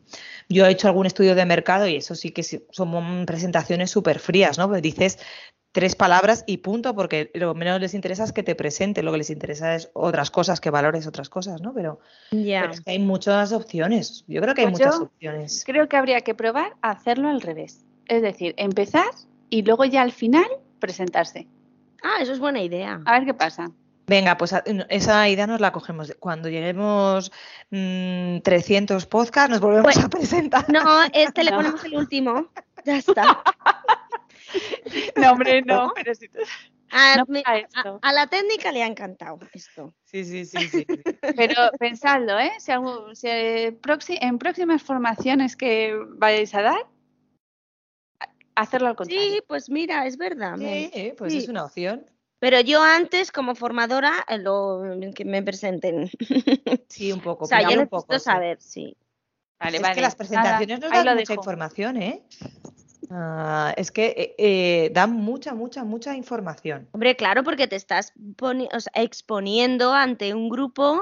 [0.48, 4.60] yo he hecho algún estudio de mercado y eso sí que son presentaciones súper frías,
[4.60, 4.70] ¿no?
[4.70, 5.18] Pues dices
[5.72, 9.20] tres palabras y punto, porque lo menos les interesa es que te presente, lo que
[9.20, 11.74] les interesa es otras cosas, que valores otras cosas, ¿no?
[11.74, 15.64] Pero, es que hay muchas opciones, yo creo que hay pues muchas opciones.
[15.66, 19.10] Creo que habría que probar a hacerlo al revés, es decir, empezar
[19.52, 20.48] y luego ya al final
[20.80, 21.48] presentarse.
[22.02, 23.00] Ah, eso es buena idea.
[23.06, 23.70] A ver qué pasa.
[24.08, 24.56] Venga, pues
[24.90, 26.16] esa idea nos la cogemos.
[26.20, 27.32] Cuando lleguemos
[27.70, 30.68] 300 mm, podcasts nos volvemos pues, a presentar.
[30.70, 32.48] No, este le ponemos el último.
[32.84, 33.44] Ya está.
[35.16, 36.28] No, hombre, no, pero si
[36.92, 37.24] a,
[38.02, 39.94] a, la técnica le ha encantado esto.
[40.04, 40.86] Sí, sí, sí, sí.
[41.38, 42.52] Pero pensadlo, ¿eh?
[42.58, 42.72] Si,
[43.14, 46.88] si en próximas formaciones que vayáis a dar,
[48.56, 49.34] hacerlo al contrario.
[49.34, 50.56] Sí, pues mira, es verdad.
[50.58, 52.06] Sí, pues es una opción.
[52.40, 54.82] Pero yo antes, como formadora, eh, lo,
[55.14, 56.10] que me presenten.
[56.90, 57.46] Sí, un poco.
[57.46, 58.98] o sea, yo necesito saber, sí.
[59.60, 62.24] Vale, es que las presentaciones nos dan mucha información, ¿eh?
[63.12, 66.88] Ah, es que eh, eh, dan mucha, mucha, mucha información.
[66.94, 68.14] Hombre, claro, porque te estás
[68.96, 71.02] exponiendo ante un grupo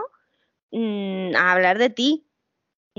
[0.72, 2.29] mm, a hablar de ti.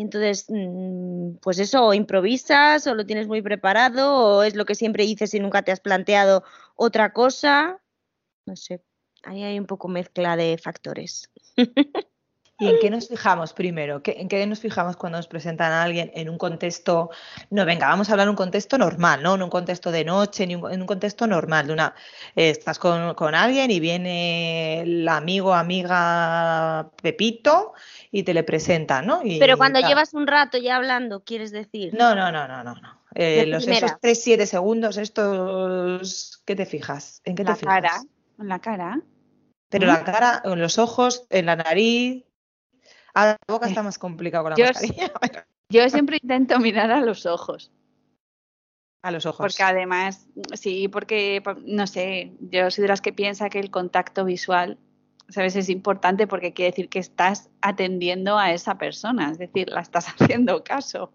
[0.03, 4.75] Entonces, mm, pues eso, o improvisas, o lo tienes muy preparado, o es lo que
[4.75, 6.45] siempre dices y nunca te has planteado
[6.77, 7.81] otra cosa.
[8.47, 8.83] No sé,
[9.25, 11.31] ahí hay un poco mezcla de factores.
[12.61, 14.03] ¿Y en qué nos fijamos primero?
[14.03, 17.11] ¿Qué- ¿En qué nos fijamos cuando nos presentan a alguien en un contexto?
[17.51, 19.35] No, venga, vamos a hablar en un contexto normal, ¿no?
[19.35, 21.67] En un contexto de noche, ni un- en un contexto normal.
[21.67, 21.95] De una,
[22.37, 27.73] eh, estás con, con alguien y viene el amigo, amiga Pepito
[28.11, 29.21] y te le presenta, ¿no?
[29.25, 31.95] Y Pero cuando llevas un rato ya hablando, quieres decir.
[31.95, 32.75] No, no, no, no, no.
[32.75, 33.01] no.
[33.15, 37.23] Eh, De los, esos 3-7 segundos, estos, ¿qué te fijas?
[37.25, 37.75] ¿En qué la te fijas?
[37.83, 37.93] cara,
[38.39, 39.01] en la cara.
[39.69, 39.89] Pero ¿Mm?
[39.89, 42.25] la cara, en los ojos, en la nariz.
[43.15, 45.13] A la boca está más complicado con la Yo mascarilla.
[45.73, 47.71] Yo siempre intento mirar a los ojos,
[49.03, 49.39] A los ojos.
[49.39, 53.71] porque además, sí, porque, por- no sé, yo soy de las que piensa que el
[53.71, 54.79] contacto visual,
[55.29, 55.55] ¿sabes?
[55.55, 60.07] Es importante porque quiere decir que estás atendiendo a esa persona, es decir, la estás
[60.43, 61.13] haciendo caso.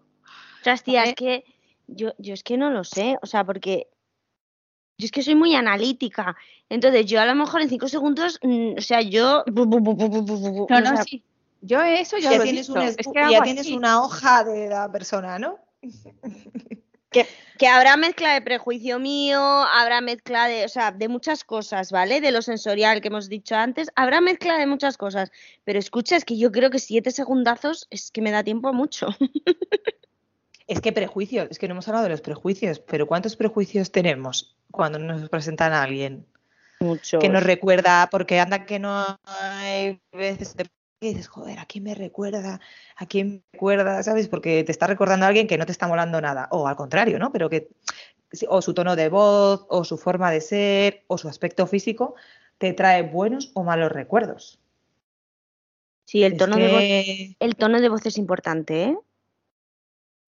[0.56, 1.10] Ostras, tía, ¿Vale?
[1.10, 1.44] es que
[1.86, 3.88] yo, yo es que no lo sé, o sea, porque
[4.98, 6.34] yo es que soy muy analítica.
[6.70, 9.44] Entonces, yo a lo mejor en cinco segundos, mm, o sea, yo.
[9.52, 11.22] No, o no, sea, sí.
[11.66, 12.80] Yo eso ya, ya lo he tienes, visto.
[12.80, 13.74] un Es escu- que ya tienes así.
[13.74, 15.58] una hoja de la persona, ¿no?
[17.58, 22.20] Que habrá mezcla de prejuicio mío, habrá mezcla de, o sea, de muchas cosas, ¿vale?
[22.20, 25.30] De lo sensorial que hemos dicho antes, habrá mezcla de muchas cosas.
[25.64, 28.72] Pero escucha, es que yo creo que siete segundazos es que me da tiempo a
[28.72, 29.06] mucho.
[30.68, 34.56] Es que prejuicios, es que no hemos hablado de los prejuicios, pero ¿cuántos prejuicios tenemos
[34.72, 36.26] cuando nos presentan a alguien?
[36.80, 37.20] Mucho.
[37.20, 40.66] Que nos recuerda, porque anda que no hay veces te-
[41.00, 42.60] que dices, joder, ¿a quién me recuerda?
[42.96, 44.02] ¿A quién me recuerda?
[44.02, 44.28] ¿Sabes?
[44.28, 47.18] Porque te está recordando a alguien que no te está molando nada, o al contrario,
[47.18, 47.32] ¿no?
[47.32, 47.68] Pero que,
[48.48, 52.14] o su tono de voz, o su forma de ser, o su aspecto físico,
[52.58, 54.58] te trae buenos o malos recuerdos.
[56.06, 58.98] Sí, el Es tono de voz El tono de voz es importante, ¿eh?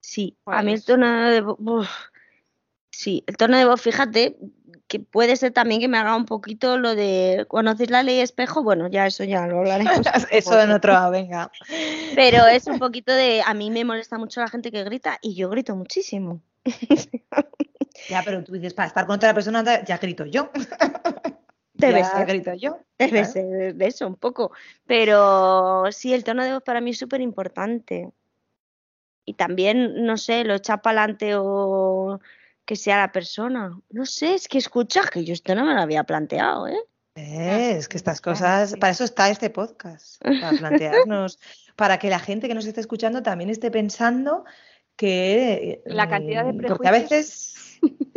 [0.01, 1.89] Sí, a mí el tono de voz.
[2.91, 4.37] Sí, el tono de voz, fíjate,
[4.89, 7.45] que puede ser también que me haga un poquito lo de.
[7.49, 8.63] ¿Conoces la ley espejo?
[8.63, 10.01] Bueno, ya eso ya lo hablaremos.
[10.33, 11.51] Eso en otro, venga.
[12.15, 13.43] Pero es un poquito de.
[13.47, 16.41] A mí me molesta mucho la gente que grita y yo grito muchísimo.
[18.09, 20.51] Ya, pero tú dices, para estar con otra persona, ya grito yo.
[21.75, 22.27] Debe ya ser.
[22.27, 22.79] grito yo.
[22.97, 23.27] Debe Claro.
[23.33, 24.53] ser de eso, un poco.
[24.87, 28.09] Pero sí, el tono de voz para mí es súper importante.
[29.25, 32.21] Y también, no sé, lo echa para adelante o
[32.69, 33.81] que sea la persona.
[33.89, 36.77] No sé, es que escucha que yo esto no me lo había planteado, ¿eh?
[37.15, 41.39] Eh, Es que estas cosas, para eso está este podcast, para plantearnos,
[41.77, 44.45] para que la gente que nos esté escuchando también esté pensando
[44.97, 47.55] que La cantidad de mm, porque a veces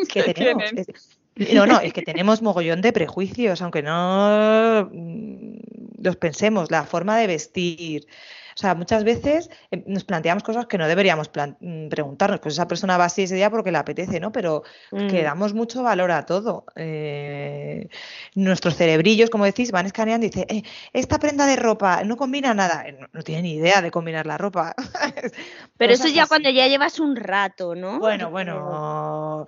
[0.10, 1.18] que que tenemos, es-
[1.54, 5.60] no, no, es que tenemos mogollón de prejuicios, aunque no mm,
[6.04, 8.06] los pensemos, la forma de vestir.
[8.54, 12.42] O sea, muchas veces eh, nos planteamos cosas que no deberíamos mm, preguntarnos.
[12.42, 14.32] Pues esa persona va así ese día porque le apetece, ¿no?
[14.34, 15.24] Pero que Mm.
[15.24, 16.66] damos mucho valor a todo.
[16.76, 17.88] Eh,
[18.36, 22.54] nuestros cerebrillos, como decís, van escaneando y dicen, "Eh, esta prenda de ropa no combina
[22.54, 22.84] nada.
[22.88, 24.76] Eh, No, no tiene ni idea de combinar la ropa.
[25.78, 26.30] Pero eso ya así.
[26.30, 28.00] cuando ya llevas un rato, ¿no?
[28.00, 29.48] Bueno, bueno.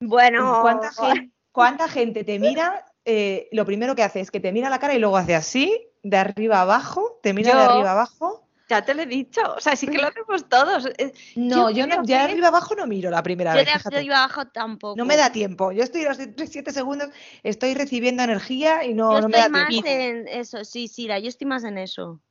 [0.00, 2.84] Bueno, ¿Cuánta gente, cuánta gente te mira?
[3.04, 5.88] Eh, lo primero que hace es que te mira la cara y luego hace así,
[6.02, 8.46] de arriba abajo, te mira de Yo- arriba abajo.
[8.68, 10.86] Ya te lo he dicho, o sea, sí que lo hacemos todos.
[10.96, 13.66] Eh, No, yo yo, no, de arriba abajo no miro la primera yo vez.
[13.66, 13.96] de fíjate.
[13.96, 14.96] arriba abajo tampoco.
[14.96, 15.72] No me da tiempo.
[15.72, 16.16] Yo estoy los
[16.48, 17.10] 7 segundos,
[17.42, 19.88] estoy recibiendo energía y no, Yo no me estoy da más tiempo.
[19.90, 22.22] en eso, sí, Sira, yo estoy más en eso.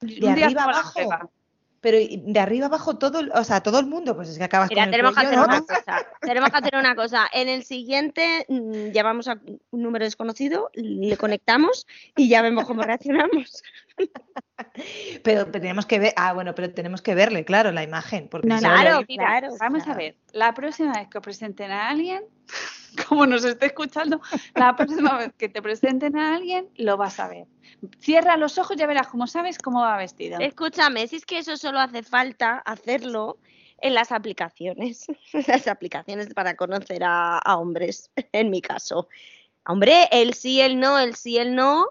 [0.00, 1.30] De arriba abajo.
[1.84, 4.70] Pero de arriba abajo todo, el- o sea, todo el mundo, pues es que acabas
[4.70, 5.44] Mira, con el tenemos que hacer ¿no?
[5.44, 6.06] una cosa.
[6.22, 7.28] Tenemos que hacer una cosa.
[7.30, 9.38] En el siguiente mm, llamamos a
[9.70, 13.62] un número desconocido, le conectamos y ya vemos cómo reaccionamos.
[13.96, 14.10] Pero,
[15.22, 18.58] pero tenemos que ver, ah, bueno, pero tenemos que verle, claro, la imagen, porque No,
[18.58, 19.92] Claro, claro, Vamos claro.
[19.92, 22.24] a ver, la próxima vez que presenten a alguien,
[23.08, 24.20] como nos esté escuchando,
[24.54, 27.46] la próxima vez que te presenten a alguien, lo vas a ver.
[27.98, 30.38] Cierra los ojos, ya verás cómo sabes cómo va vestido.
[30.40, 33.38] Escúchame, si es que eso solo hace falta hacerlo
[33.78, 35.06] en las aplicaciones,
[35.48, 39.08] las aplicaciones para conocer a, a hombres, en mi caso.
[39.66, 41.86] Hombre, el sí, el no, el sí, el no,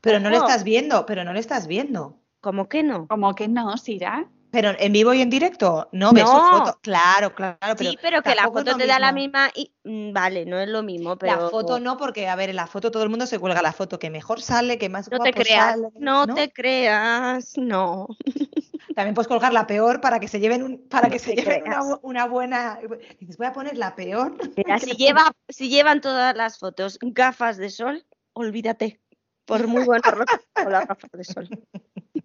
[0.00, 0.46] pero no le Ojo.
[0.46, 2.18] estás viendo, pero no le estás viendo.
[2.40, 3.06] ¿cómo que no?
[3.08, 4.28] Como que no, Sira.
[4.50, 6.78] Pero en vivo y en directo, no, ves su foto.
[6.82, 10.46] Claro, claro, pero sí, pero que la foto te da la misma y mm, vale,
[10.46, 13.02] no es lo mismo, pero La foto no, porque a ver, en la foto todo
[13.02, 15.88] el mundo se cuelga la foto que mejor sale, que más no te creas, sale,
[15.98, 18.08] no, te creas, no.
[18.98, 21.62] También puedes colgar la peor para que se lleven un, para No que se lleven
[22.02, 22.80] una, buena.
[23.20, 24.36] Dices, voy a poner la peor.
[24.56, 29.00] Mira, si lleva, si llevan todas las fotos gafas de sol, olvídate.
[29.44, 31.48] Por muy buenos rostros con las gafas de sol.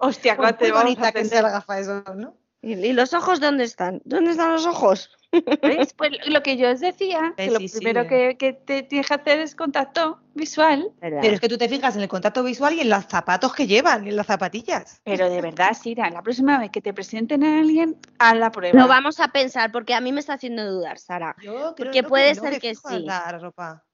[0.00, 1.28] Hostia, Por ¿cuánto muy vamos a bonita que tener?
[1.30, 2.36] sea la gafa de sol, ¿no?
[2.62, 4.02] ¿Y, y los ojos dónde están?
[4.04, 5.10] ¿Dónde están los ojos?
[5.62, 5.94] ¿Ves?
[5.94, 9.14] Pues lo que yo os decía, que lo sí, primero que, que te tienes que
[9.14, 10.90] hacer es contacto visual.
[11.00, 11.20] ¿Verdad?
[11.22, 13.66] Pero es que tú te fijas en el contacto visual y en los zapatos que
[13.66, 15.00] llevan, en las zapatillas.
[15.04, 18.78] Pero de verdad, Sira, la próxima vez que te presenten a alguien, haz la prueba.
[18.78, 21.36] Lo vamos a pensar porque a mí me está haciendo dudar, Sara.
[21.42, 22.98] Yo creo Porque no, puede no ser me que sí.
[23.04, 23.84] La ropa.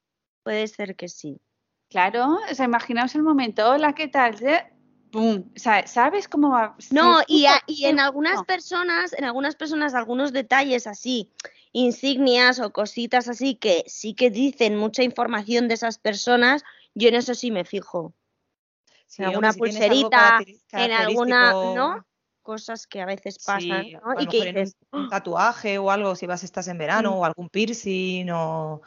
[0.42, 1.40] Puede ser que sí.
[1.88, 4.36] Claro, o sea, imaginaos el momento, hola, ¿qué tal?
[5.16, 5.44] ¡Pum!
[5.56, 6.76] O sea, ¿sabes cómo va?
[6.90, 11.30] No, y, a- justo, y en algunas personas, en algunas personas, algunos detalles así,
[11.72, 16.64] insignias o cositas así que sí que dicen mucha información de esas personas,
[16.94, 18.12] yo en eso sí me fijo.
[19.06, 20.38] Sí, En alguna si pulserita,
[20.72, 22.06] En alguna, ¿no?
[22.42, 23.86] Cosas que a veces pasan,
[24.18, 27.14] Y que un- dices, un, tatuaje o algo, si vas estás en verano, Mm.
[27.14, 28.82] o algún piercing, o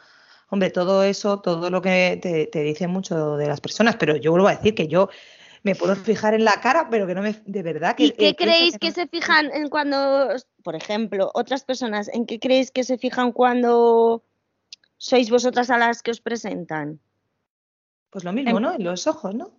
[0.50, 4.30] hombre, todo eso, todo lo que te, te dice mucho de las personas, pero yo
[4.30, 5.08] vuelvo a decir que yo
[5.62, 8.28] me puedo fijar en la cara, pero que no me, de verdad que ¿Y qué
[8.30, 10.28] eh, creéis que no- se fijan en cuando,
[10.62, 14.24] por ejemplo, otras personas, en qué creéis que se fijan cuando
[14.96, 17.00] sois vosotras a las que os presentan?
[18.10, 18.72] Pues lo mismo, en- ¿no?
[18.74, 19.52] En los ojos, ¿no?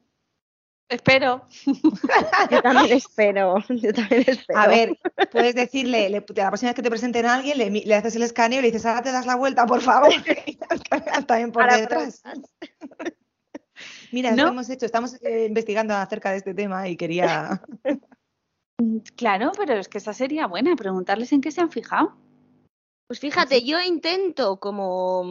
[0.89, 1.47] Espero.
[2.51, 4.59] Yo también espero, yo también espero.
[4.59, 4.99] A ver,
[5.31, 8.59] puedes decirle, le- la próxima vez que te presenten a alguien, le, haces el escaneo
[8.59, 10.09] y le dices, ahora te das la vuelta, por favor.
[11.27, 12.21] También por Ahora detrás.
[14.11, 14.45] Mira, es No.
[14.45, 17.61] que hemos hecho, estamos eh, investigando acerca de este tema y quería.
[19.15, 22.15] Claro, pero es que esa sería buena, preguntarles en qué se han fijado.
[23.07, 25.23] Pues fíjate, yo intento como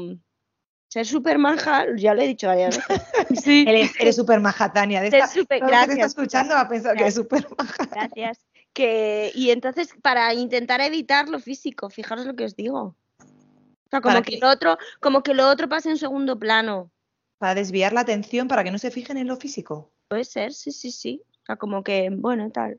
[0.89, 3.03] ser súper manja, ya lo he dicho varias veces.
[3.45, 3.65] Sí.
[3.69, 5.01] Eres, eres súper maja, Tania.
[5.01, 6.07] De esta, que te está gracias.
[6.11, 7.87] escuchando va a pensar que súper maja.
[7.91, 8.47] Gracias.
[8.73, 12.95] Que, y entonces, para intentar evitar lo físico, fijaros lo que os digo.
[13.19, 14.39] O sea, como ¿Para que qué?
[14.41, 16.93] lo otro, como que lo otro pase en segundo plano.
[17.41, 19.91] Para desviar la atención, para que no se fijen en lo físico.
[20.09, 21.23] Puede ser, sí, sí, sí.
[21.43, 22.79] O sea, como que, bueno, tal.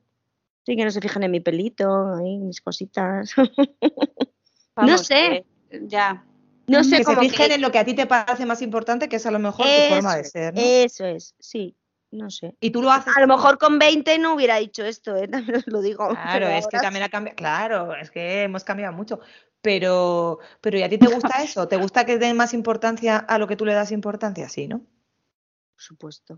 [0.67, 3.33] Sí, que no se fijan en mi pelito, ahí, mis cositas.
[4.75, 5.43] Vamos, sé.
[5.71, 6.23] que Ya.
[6.67, 9.15] no sé que se fijen en lo que a ti te parece más importante, que
[9.15, 10.53] es a lo mejor tu forma de ser.
[10.53, 10.61] ¿no?
[10.61, 11.75] Eso es, sí.
[12.11, 12.55] No sé.
[12.59, 13.17] Y tú lo haces.
[13.17, 15.27] A lo mejor con 20 no hubiera dicho esto, ¿eh?
[15.27, 16.07] también os lo digo.
[16.09, 17.35] Claro, es que también ha cambiado.
[17.35, 19.19] Claro, es que hemos cambiado mucho.
[19.61, 21.67] Pero, pero ¿y a ti te gusta eso?
[21.67, 24.49] ¿Te gusta que den más importancia a lo que tú le das importancia?
[24.49, 24.79] Sí, ¿no?
[24.79, 26.37] Por supuesto.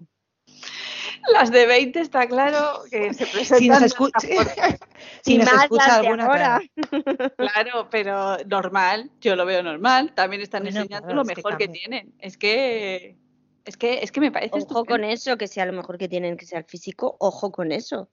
[1.32, 3.60] Las de 20 está claro que se presentan.
[3.60, 4.12] Si nos, escu-
[5.24, 6.26] si nos escucha alguna.
[6.26, 6.62] ahora.
[6.90, 7.32] claro.
[7.38, 10.14] Claro, pero normal, yo lo veo normal.
[10.14, 12.14] También están Bueno, enseñando claro, lo que mejor que, tienen.
[12.20, 13.16] Es que,
[13.64, 14.86] es que, es que me parece Ojo estupendo.
[14.86, 18.10] con eso, que sea lo mejor que tienen que sea el físico, ojo con eso.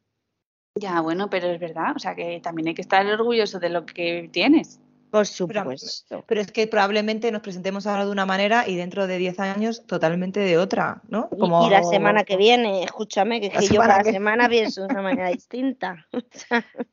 [0.76, 1.96] Ya, bueno, pero es verdad.
[1.96, 4.78] O sea que también hay que estar orgulloso de lo que tienes.
[5.11, 6.24] Por supuesto.
[6.26, 9.84] pero es que probablemente nos presentemos ahora de una manera y dentro de 10 años
[9.86, 11.28] totalmente de otra, ¿no?
[11.36, 15.02] Y- Y, la semana que viene, escúchame, que, yo cada que- semana pienso de una
[15.02, 16.06] manera distinta.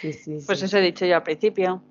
[0.00, 1.82] Sí, sí, Pues eso he dicho yo al principio.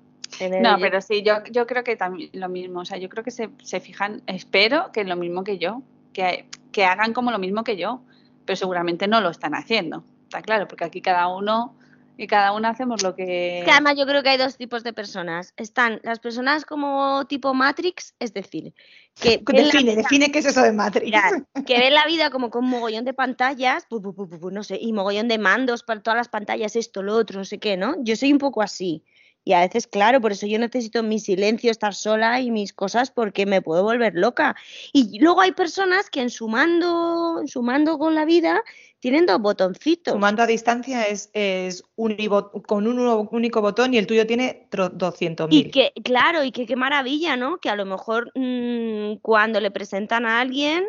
[0.60, 2.80] No, pero sí, yo, yo creo que también lo mismo.
[2.80, 5.82] O sea, yo creo que se, se fijan, espero que lo mismo que yo,
[6.12, 8.02] que, que hagan como lo mismo que yo,
[8.44, 10.04] pero seguramente no lo están haciendo.
[10.24, 11.76] Está claro, porque aquí cada uno
[12.16, 13.58] y cada una hacemos lo que.
[13.58, 15.52] Es que además yo creo que hay dos tipos de personas.
[15.56, 18.74] Están las personas como tipo Matrix, es decir,
[19.14, 21.06] que Define, vida- define qué es eso de Matrix.
[21.06, 21.32] Mirad,
[21.66, 24.50] que ven la vida como con un mogollón de pantallas, pu, pu, pu, pu, pu,
[24.50, 27.58] no sé, y mogollón de mandos para todas las pantallas, esto, lo otro, no sé
[27.58, 27.94] qué, ¿no?
[28.02, 29.04] Yo soy un poco así.
[29.46, 33.12] Y a veces, claro, por eso yo necesito mi silencio, estar sola y mis cosas
[33.12, 34.56] porque me puedo volver loca.
[34.92, 38.60] Y luego hay personas que en su mando, en su mando con la vida,
[38.98, 40.14] tienen dos botoncitos.
[40.14, 44.90] Su mando a distancia es, es con un único botón y el tuyo tiene tro-
[44.90, 45.68] 200.000.
[45.68, 47.58] Y que, claro, y que qué maravilla, ¿no?
[47.58, 50.84] Que a lo mejor mm, cuando le presentan a alguien,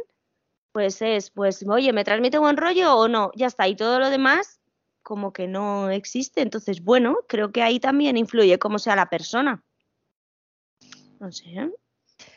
[0.72, 3.30] pues es, pues, oye, ¿me transmite buen rollo o no?
[3.36, 4.60] Ya está, y todo lo demás
[5.08, 6.41] como que no existe.
[6.41, 9.64] Entonces, bueno, creo que ahí también influye cómo sea la persona.
[11.22, 11.72] No sé.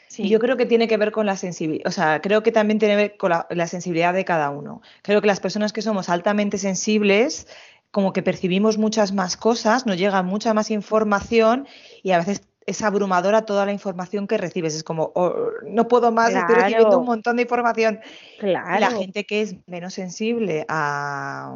[0.06, 0.28] Sí.
[0.28, 2.94] Yo creo que tiene que ver con la sensibilidad, o sea, creo que también tiene
[2.94, 4.82] que ver con la, la sensibilidad de cada uno.
[5.02, 7.48] Creo que las personas que somos altamente sensibles,
[7.90, 11.66] como que percibimos muchas más cosas, nos llega mucha más información
[12.04, 14.74] y a veces es abrumadora toda la información que recibes.
[14.74, 18.00] Es como, oh, no puedo más, estoy recibiendo un montón de información.
[18.38, 18.78] Claro.
[18.78, 21.54] La gente que es menos sensible a,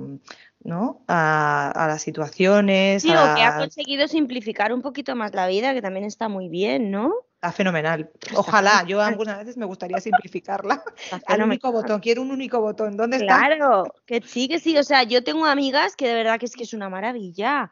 [0.64, 1.02] ¿no?
[1.08, 5.46] a, a las situaciones, Sí, o que ha a- conseguido simplificar un poquito más la
[5.46, 7.12] vida, que también está muy bien, ¿no?
[7.34, 8.10] Está fenomenal.
[8.34, 10.82] Ojalá, yo algunas veces me gustaría simplificarla.
[11.26, 12.96] Al único botón, quiero un único botón.
[12.96, 13.36] ¿Dónde está?
[13.36, 14.78] Claro, que sí, que sí.
[14.78, 17.70] O sea, yo tengo amigas que de verdad que es que es una maravilla.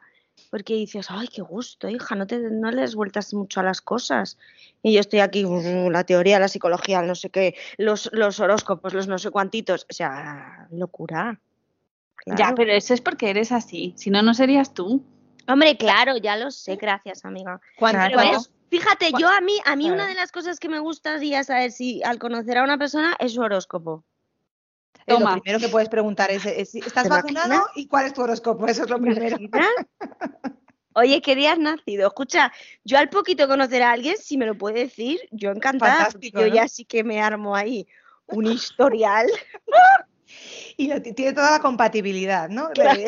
[0.49, 3.81] Porque dices, ay, qué gusto, hija, no, te, no le des vueltas mucho a las
[3.81, 4.37] cosas.
[4.83, 8.93] Y yo estoy aquí, uh, la teoría, la psicología, no sé qué, los, los horóscopos,
[8.93, 9.85] los no sé cuantitos.
[9.89, 11.39] O sea, locura.
[12.25, 13.93] Ya, pero eso es porque eres así.
[13.97, 15.03] Si no, no serías tú.
[15.47, 17.59] Hombre, claro, ya lo sé, gracias, amiga.
[17.77, 20.79] ¿Cuánto- Pero ves, fíjate, yo a mí, a mí una de las cosas que me
[20.79, 24.05] gustaría saber si al conocer a una persona es su horóscopo.
[25.05, 27.71] es lo primero que puedes preguntar es, es ¿estás ¿Te vacunado imaginas?
[27.75, 28.65] y cuál es tu horóscopo?
[28.67, 29.37] Eso es lo ¿Te primero.
[30.95, 32.07] Oye, ¿qué día has nacido?
[32.07, 32.53] Escucha,
[32.83, 36.05] yo al poquito conocer a alguien, si me lo puede decir, yo encantada.
[36.11, 36.55] porque Fantástico, yo ¿no?
[36.55, 37.87] ya sí que me armo ahí
[38.27, 39.27] un historial
[40.77, 42.69] Y lo- tiene toda la compatibilidad, ¿no?
[42.71, 42.99] Claro.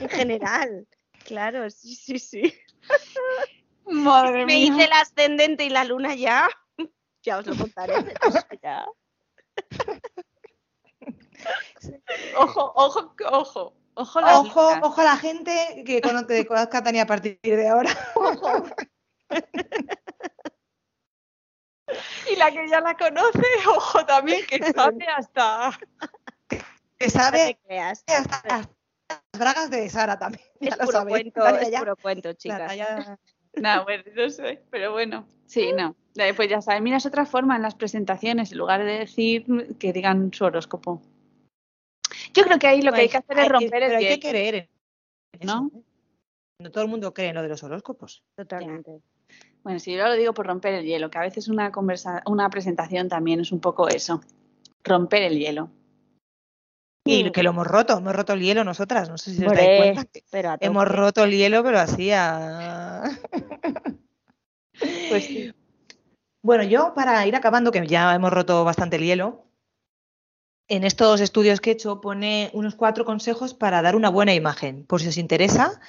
[0.00, 0.86] en general.
[1.24, 2.52] Claro, sí, sí, sí.
[3.86, 6.48] Madre Me hice el ascendente y la luna ya.
[7.22, 7.94] Ya os lo contaré.
[8.60, 8.84] ya.
[12.36, 13.74] Ojo, ojo, ojo.
[13.94, 17.38] Ojo, las Ojo, ojo a la gente que cono- que conozca a Tania a partir
[17.42, 17.90] de ahora.
[22.32, 25.78] Y la que ya la conoce, ojo también, que sabe hasta.
[27.02, 28.04] Que No sabe te creas.
[28.06, 28.68] hasta, hasta
[29.08, 30.44] las bragas de Sara también.
[30.60, 32.72] Ya Es lo puro cuento, Tania es ya- puro cuento, la chicas.
[33.54, 35.26] No, bueno, no sé, pero bueno.
[35.46, 35.94] Sí, no.
[36.16, 39.76] Eh, Pues ya sabes, mira, es otra forma en las presentaciones, en lugar de decir
[39.78, 41.02] que digan su horóscopo.
[42.32, 44.04] Yo creo que ahí lo que hay que hacer es Hay- romper el pero hay
[44.06, 44.30] que hielo.
[44.30, 44.68] creer en
[45.40, 45.70] eso, ¿no?
[45.78, 45.82] ¿eh?
[46.60, 48.22] No todo el mundo cree en lo de los horóscopos.
[48.36, 49.02] Totalmente.
[49.64, 52.48] Bueno, sí, yo lo digo por romper el hielo, que a veces una conversa, una
[52.48, 54.22] presentación también es un poco eso,
[54.82, 55.68] romper el hielo.
[57.04, 57.32] Y Mm.
[57.32, 59.08] que lo hemos roto, hemos roto el hielo nosotras.
[59.08, 60.04] No sé si os dais cuenta.
[60.04, 60.22] que
[60.60, 63.02] Hemos roto el hielo, pero así a...
[65.08, 65.52] Pues sí.
[66.42, 69.44] Bueno, yo para ir acabando, que ya hemos roto bastante el hielo,
[70.68, 74.84] en estos estudios que he hecho pone unos cuatro consejos para dar una buena imagen.
[74.86, 75.80] Por si os interesa,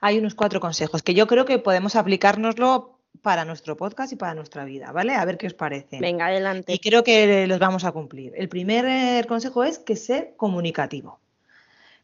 [0.00, 4.34] hay unos cuatro consejos que yo creo que podemos aplicárnoslo para nuestro podcast y para
[4.34, 5.14] nuestra vida, ¿vale?
[5.14, 6.00] A ver qué os parece.
[6.00, 6.72] Venga, adelante.
[6.72, 8.32] Y creo que los vamos a cumplir.
[8.36, 11.20] El primer eh, consejo es que ser comunicativo.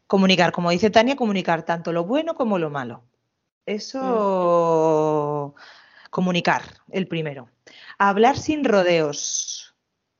[0.07, 3.03] Comunicar, como dice Tania, comunicar tanto lo bueno como lo malo.
[3.65, 5.53] Eso,
[6.09, 7.49] comunicar, el primero.
[7.99, 9.75] Hablar sin rodeos.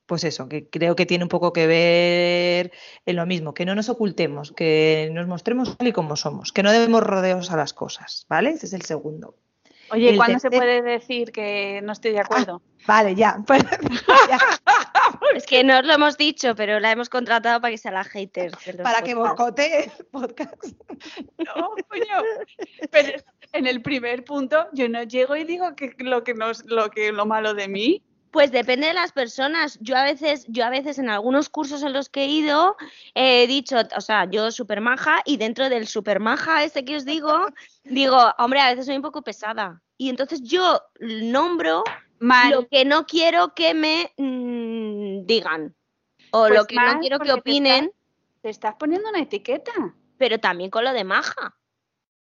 [0.06, 2.72] Pues eso, que creo que tiene un poco que ver
[3.06, 6.64] en lo mismo, que no nos ocultemos, que nos mostremos tal y como somos, que
[6.64, 8.50] no debemos rodeos a las cosas, ¿vale?
[8.50, 9.36] Ese es el segundo.
[9.90, 12.62] Oye, El ¿cuándo se puede decir que no estoy de acuerdo?
[12.86, 13.38] Vale, ya.
[13.46, 13.64] pues,
[14.28, 14.38] ya.
[15.34, 18.04] Es que no os lo hemos dicho, pero la hemos contratado para que sea la
[18.04, 18.52] hater.
[18.82, 20.64] para que boicotee el podcast.
[21.38, 22.22] No, coño.
[22.90, 23.22] Pero
[23.52, 27.12] en el primer punto yo no llego y digo que lo que nos, lo que
[27.12, 28.02] lo malo de mí.
[28.30, 29.76] Pues depende de las personas.
[29.80, 32.76] Yo a veces, yo a veces en algunos cursos en los que he ido
[33.14, 37.04] he dicho, o sea, yo super maja y dentro del super maja este que os
[37.04, 37.46] digo,
[37.84, 39.82] digo, hombre, a veces soy un poco pesada.
[39.96, 41.82] Y entonces yo nombro
[42.20, 42.50] Mal.
[42.50, 45.74] lo que no quiero que me mm, digan
[46.30, 47.96] o Pues lo que no quiero que te opinen, estás-
[48.42, 49.72] Te estás poniendo una etiqueta.
[50.16, 51.56] pero también con lo de maja.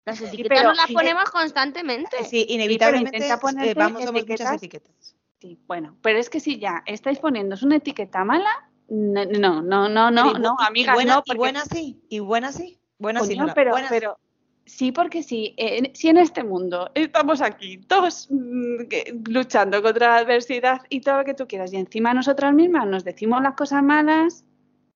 [0.05, 2.23] Las etiquetas pero- no las ponemos constantemente.
[2.25, 5.15] Sí, inevitablemente intenta eh, ponerte vamos, somos muchas etiquetas.
[5.41, 9.87] Sí, bueno, pero es que si ya estáis poniéndoos una etiqueta mala, no, no, no,
[9.87, 12.51] no, no, y no, bu- y amigas, buena, no, y porque buena sí, y buena
[12.51, 13.93] sí, buena sí, no pero, buena sí.
[13.95, 14.19] pero
[14.65, 20.09] sí, porque sí, en- si en este mundo estamos aquí todos mm, que- luchando contra
[20.09, 23.55] la adversidad y todo lo que tú quieras, y encima nosotras mismas nos decimos las
[23.55, 24.43] cosas malas,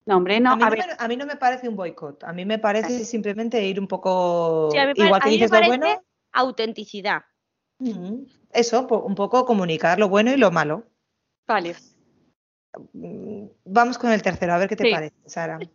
[0.05, 1.77] no, hombre, no, a, mí a no ver, me, a mí no me parece un
[1.77, 5.31] boicot, a mí me parece simplemente ir un poco Sí, a mí igual que a
[5.31, 7.21] mí me dices lo parece bueno, autenticidad.
[7.79, 8.23] mm,
[8.53, 10.83] eso, un poco comunicar lo bueno y lo malo.
[11.47, 11.75] vale.
[12.93, 14.91] Mm, Vamos con el tercero, a ver qué te Sí.
[14.91, 15.59] parece, Sara.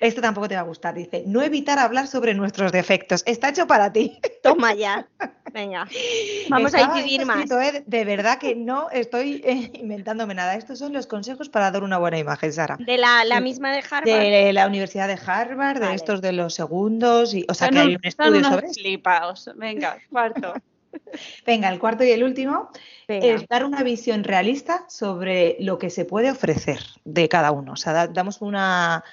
[0.00, 3.66] Este tampoco te va a gustar, dice, no evitar hablar sobre nuestros defectos, está hecho
[3.66, 4.18] para ti.
[4.42, 5.06] Toma ya.
[5.52, 5.86] Venga.
[6.48, 7.48] Vamos a incidir más.
[7.50, 7.84] ¿eh?
[7.86, 10.56] De verdad que no estoy eh, inventándome nada.
[10.56, 12.76] Estos son los consejos para dar una buena imagen, Sara.
[12.80, 14.04] De la, la misma de Harvard.
[14.04, 17.80] De la Universidad de Harvard, de estos de los segundos, y, o sea Son que
[17.80, 19.50] hay un- un son estudio unos sobre flipaos.
[19.56, 20.54] Venga, cuarto.
[21.46, 22.68] Venga, el cuarto y el último
[23.08, 23.26] Venga.
[23.26, 27.72] es dar una visión realista sobre lo que se puede ofrecer de cada uno.
[27.72, 29.04] O sea, da- damos una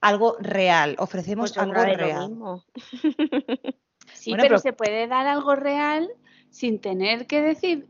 [0.00, 2.28] algo real, ofrecemos Pues algo real.
[2.30, 2.64] mismo.
[4.12, 6.10] Sí, Bueno, pero, pero- se puede dar algo real
[6.50, 7.88] sin tener que decir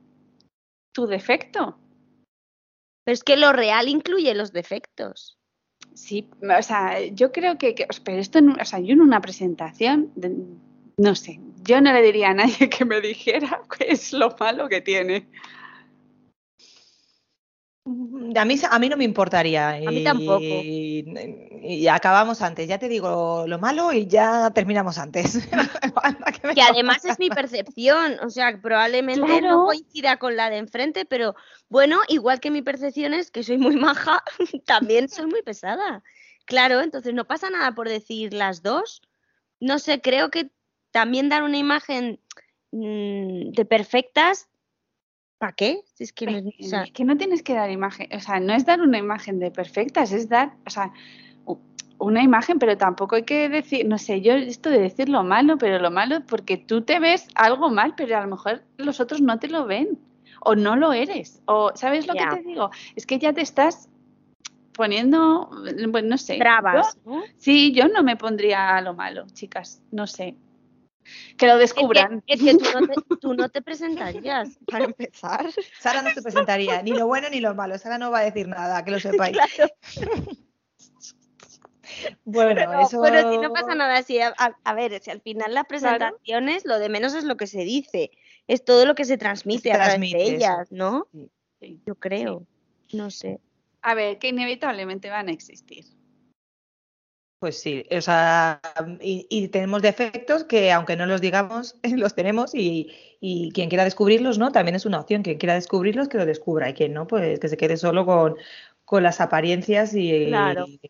[0.92, 1.76] tu defecto.
[3.04, 5.36] Pero es que lo real incluye los defectos.
[5.92, 9.20] Sí, o sea, yo creo que, que- pero esto, en, o sea, yo en una
[9.20, 10.36] presentación, de-
[10.96, 14.68] no sé, yo no le diría a nadie que me dijera qué es lo malo
[14.68, 15.28] que tiene.
[18.36, 19.70] A mí, a mí no me importaría.
[19.70, 20.40] A mí tampoco.
[20.42, 21.04] Y,
[21.62, 22.66] y acabamos antes.
[22.66, 25.46] Ya te digo lo malo y ya terminamos antes.
[26.54, 28.18] Que además es mi percepción.
[28.24, 29.48] O sea, probablemente Claro.
[29.48, 31.34] no coincida con la de enfrente, pero
[31.68, 34.22] bueno, igual que mi percepción es que soy muy maja,
[34.66, 36.02] también soy muy pesada.
[36.46, 39.02] Claro, entonces no pasa nada por decir las dos.
[39.60, 40.50] No sé, creo que
[40.94, 42.20] también dar una imagen
[42.70, 44.48] mm, de perfectas,
[45.38, 45.80] ¿para qué?
[45.94, 48.38] Si es que, no, o sea, Es que no tienes que dar imagen, o sea,
[48.38, 50.92] no es dar una imagen de perfectas, es dar, o sea,
[51.98, 55.58] una imagen, pero tampoco hay que decir, no sé, yo esto de decir lo malo,
[55.58, 59.20] pero lo malo porque tú te ves algo mal, pero a lo mejor los otros
[59.20, 59.98] no te lo ven
[60.42, 62.70] o no lo eres, o ¿sabes lo que te digo?
[62.94, 63.88] Es que ya te estás
[64.74, 65.50] poniendo,
[65.88, 66.38] bueno, no sé.
[66.38, 67.22] bravas, Yo- ¿no?
[67.36, 70.36] sí, yo no me pondría a lo malo, chicas, no sé.
[71.36, 72.22] Que lo descubran.
[72.26, 75.46] Es que, es que tú, no te, tú no te presentarías, para empezar.
[75.78, 77.76] Sara no se presentaría ni lo bueno ni lo malo.
[77.78, 79.36] Sara no va a decir nada, que lo sepáis.
[79.36, 79.72] Claro.
[82.24, 83.00] Bueno, Pero, eso.
[83.02, 86.64] pero si no pasa nada, si a, a- a ver, si al final las presentaciones,
[86.64, 88.10] lo de menos es lo que se dice,
[88.48, 91.06] es todo lo que se transmite a través de ellas, ¿no?
[91.60, 91.80] Sí.
[91.86, 92.46] Yo creo,
[92.92, 93.38] no sé.
[93.82, 95.84] A ver, que inevitablemente van a existir.
[97.40, 98.60] Pues sí, o sea,
[99.02, 103.84] y, y tenemos defectos que aunque no los digamos, los tenemos y, y quien quiera
[103.84, 104.50] descubrirlos, ¿no?
[104.50, 105.22] También es una opción.
[105.22, 108.36] Quien quiera descubrirlos, que lo descubra y quien no, pues que se quede solo con,
[108.84, 110.64] con las apariencias y, Claro.
[110.66, 110.80] y,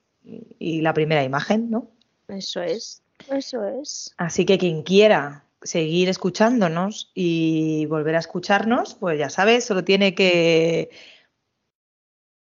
[0.59, 1.91] y la primera imagen, ¿no?
[2.29, 4.15] Eso es, eso es.
[4.17, 10.15] Así que quien quiera seguir escuchándonos y volver a escucharnos, pues ya sabes, solo tiene
[10.15, 10.91] que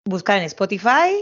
[0.04, 1.12] buscar en Spotify.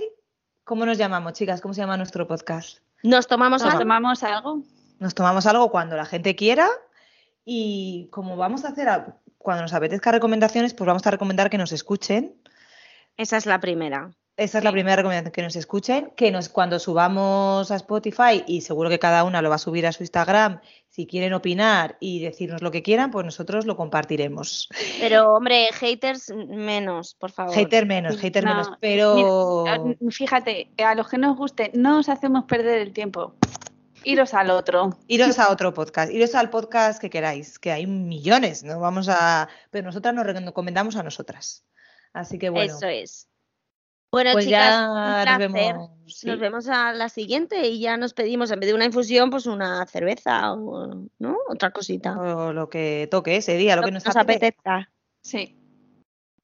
[0.68, 1.62] ¿Cómo nos llamamos, chicas?
[1.62, 2.80] ¿Cómo se llama nuestro podcast?
[3.02, 3.80] Nos tomamos ¿Nos algo.
[3.80, 4.62] tomamos algo?
[4.98, 6.68] Nos tomamos algo cuando la gente quiera
[7.42, 11.56] y como vamos a hacer, a- cuando nos apetezca recomendaciones, pues vamos a recomendar que
[11.56, 12.36] nos escuchen.
[13.16, 14.10] Esa es la primera.
[14.38, 18.60] Esa es la primera recomendación, que nos escuchen, que nos cuando subamos a Spotify y
[18.60, 22.20] seguro que cada una lo va a subir a su Instagram, si quieren opinar y
[22.20, 24.68] decirnos lo que quieran, pues nosotros lo compartiremos.
[25.00, 27.52] Pero, hombre, haters menos, por favor.
[27.52, 32.08] Hater menos, hater No, menos, pero Mira, fíjate, a los que nos guste, no os
[32.08, 33.34] hacemos perder el tiempo.
[34.04, 34.96] Iros al otro.
[35.08, 39.48] iros a otro podcast, iros al podcast que queráis, que hay millones, no vamos a,
[39.72, 41.64] pero nosotras nos recomendamos a nosotras.
[42.12, 43.28] Así que bueno, Eso es.
[44.10, 45.90] Bueno, pues chicas, ya un nos vemos.
[46.06, 46.26] sí.
[46.26, 49.46] Nos vemos a la siguiente y ya nos pedimos, en vez de una infusión, pues
[49.46, 51.36] una cerveza o ¿no?
[51.48, 52.18] otra cosita.
[52.18, 54.90] o lo que toque ese día, lo, que nos, nos apetezca.
[55.22, 55.54] Sí.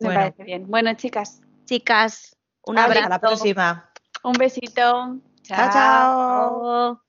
[0.00, 0.20] Me Bueno.
[0.20, 0.66] parece bien.
[0.68, 2.36] Bueno, chicas, Chicas,
[2.66, 3.08] un Hasta abrazo.
[3.08, 3.90] la próxima.
[4.22, 5.18] un besito.
[5.42, 5.72] Chao, chao.
[5.72, 7.04] Chao.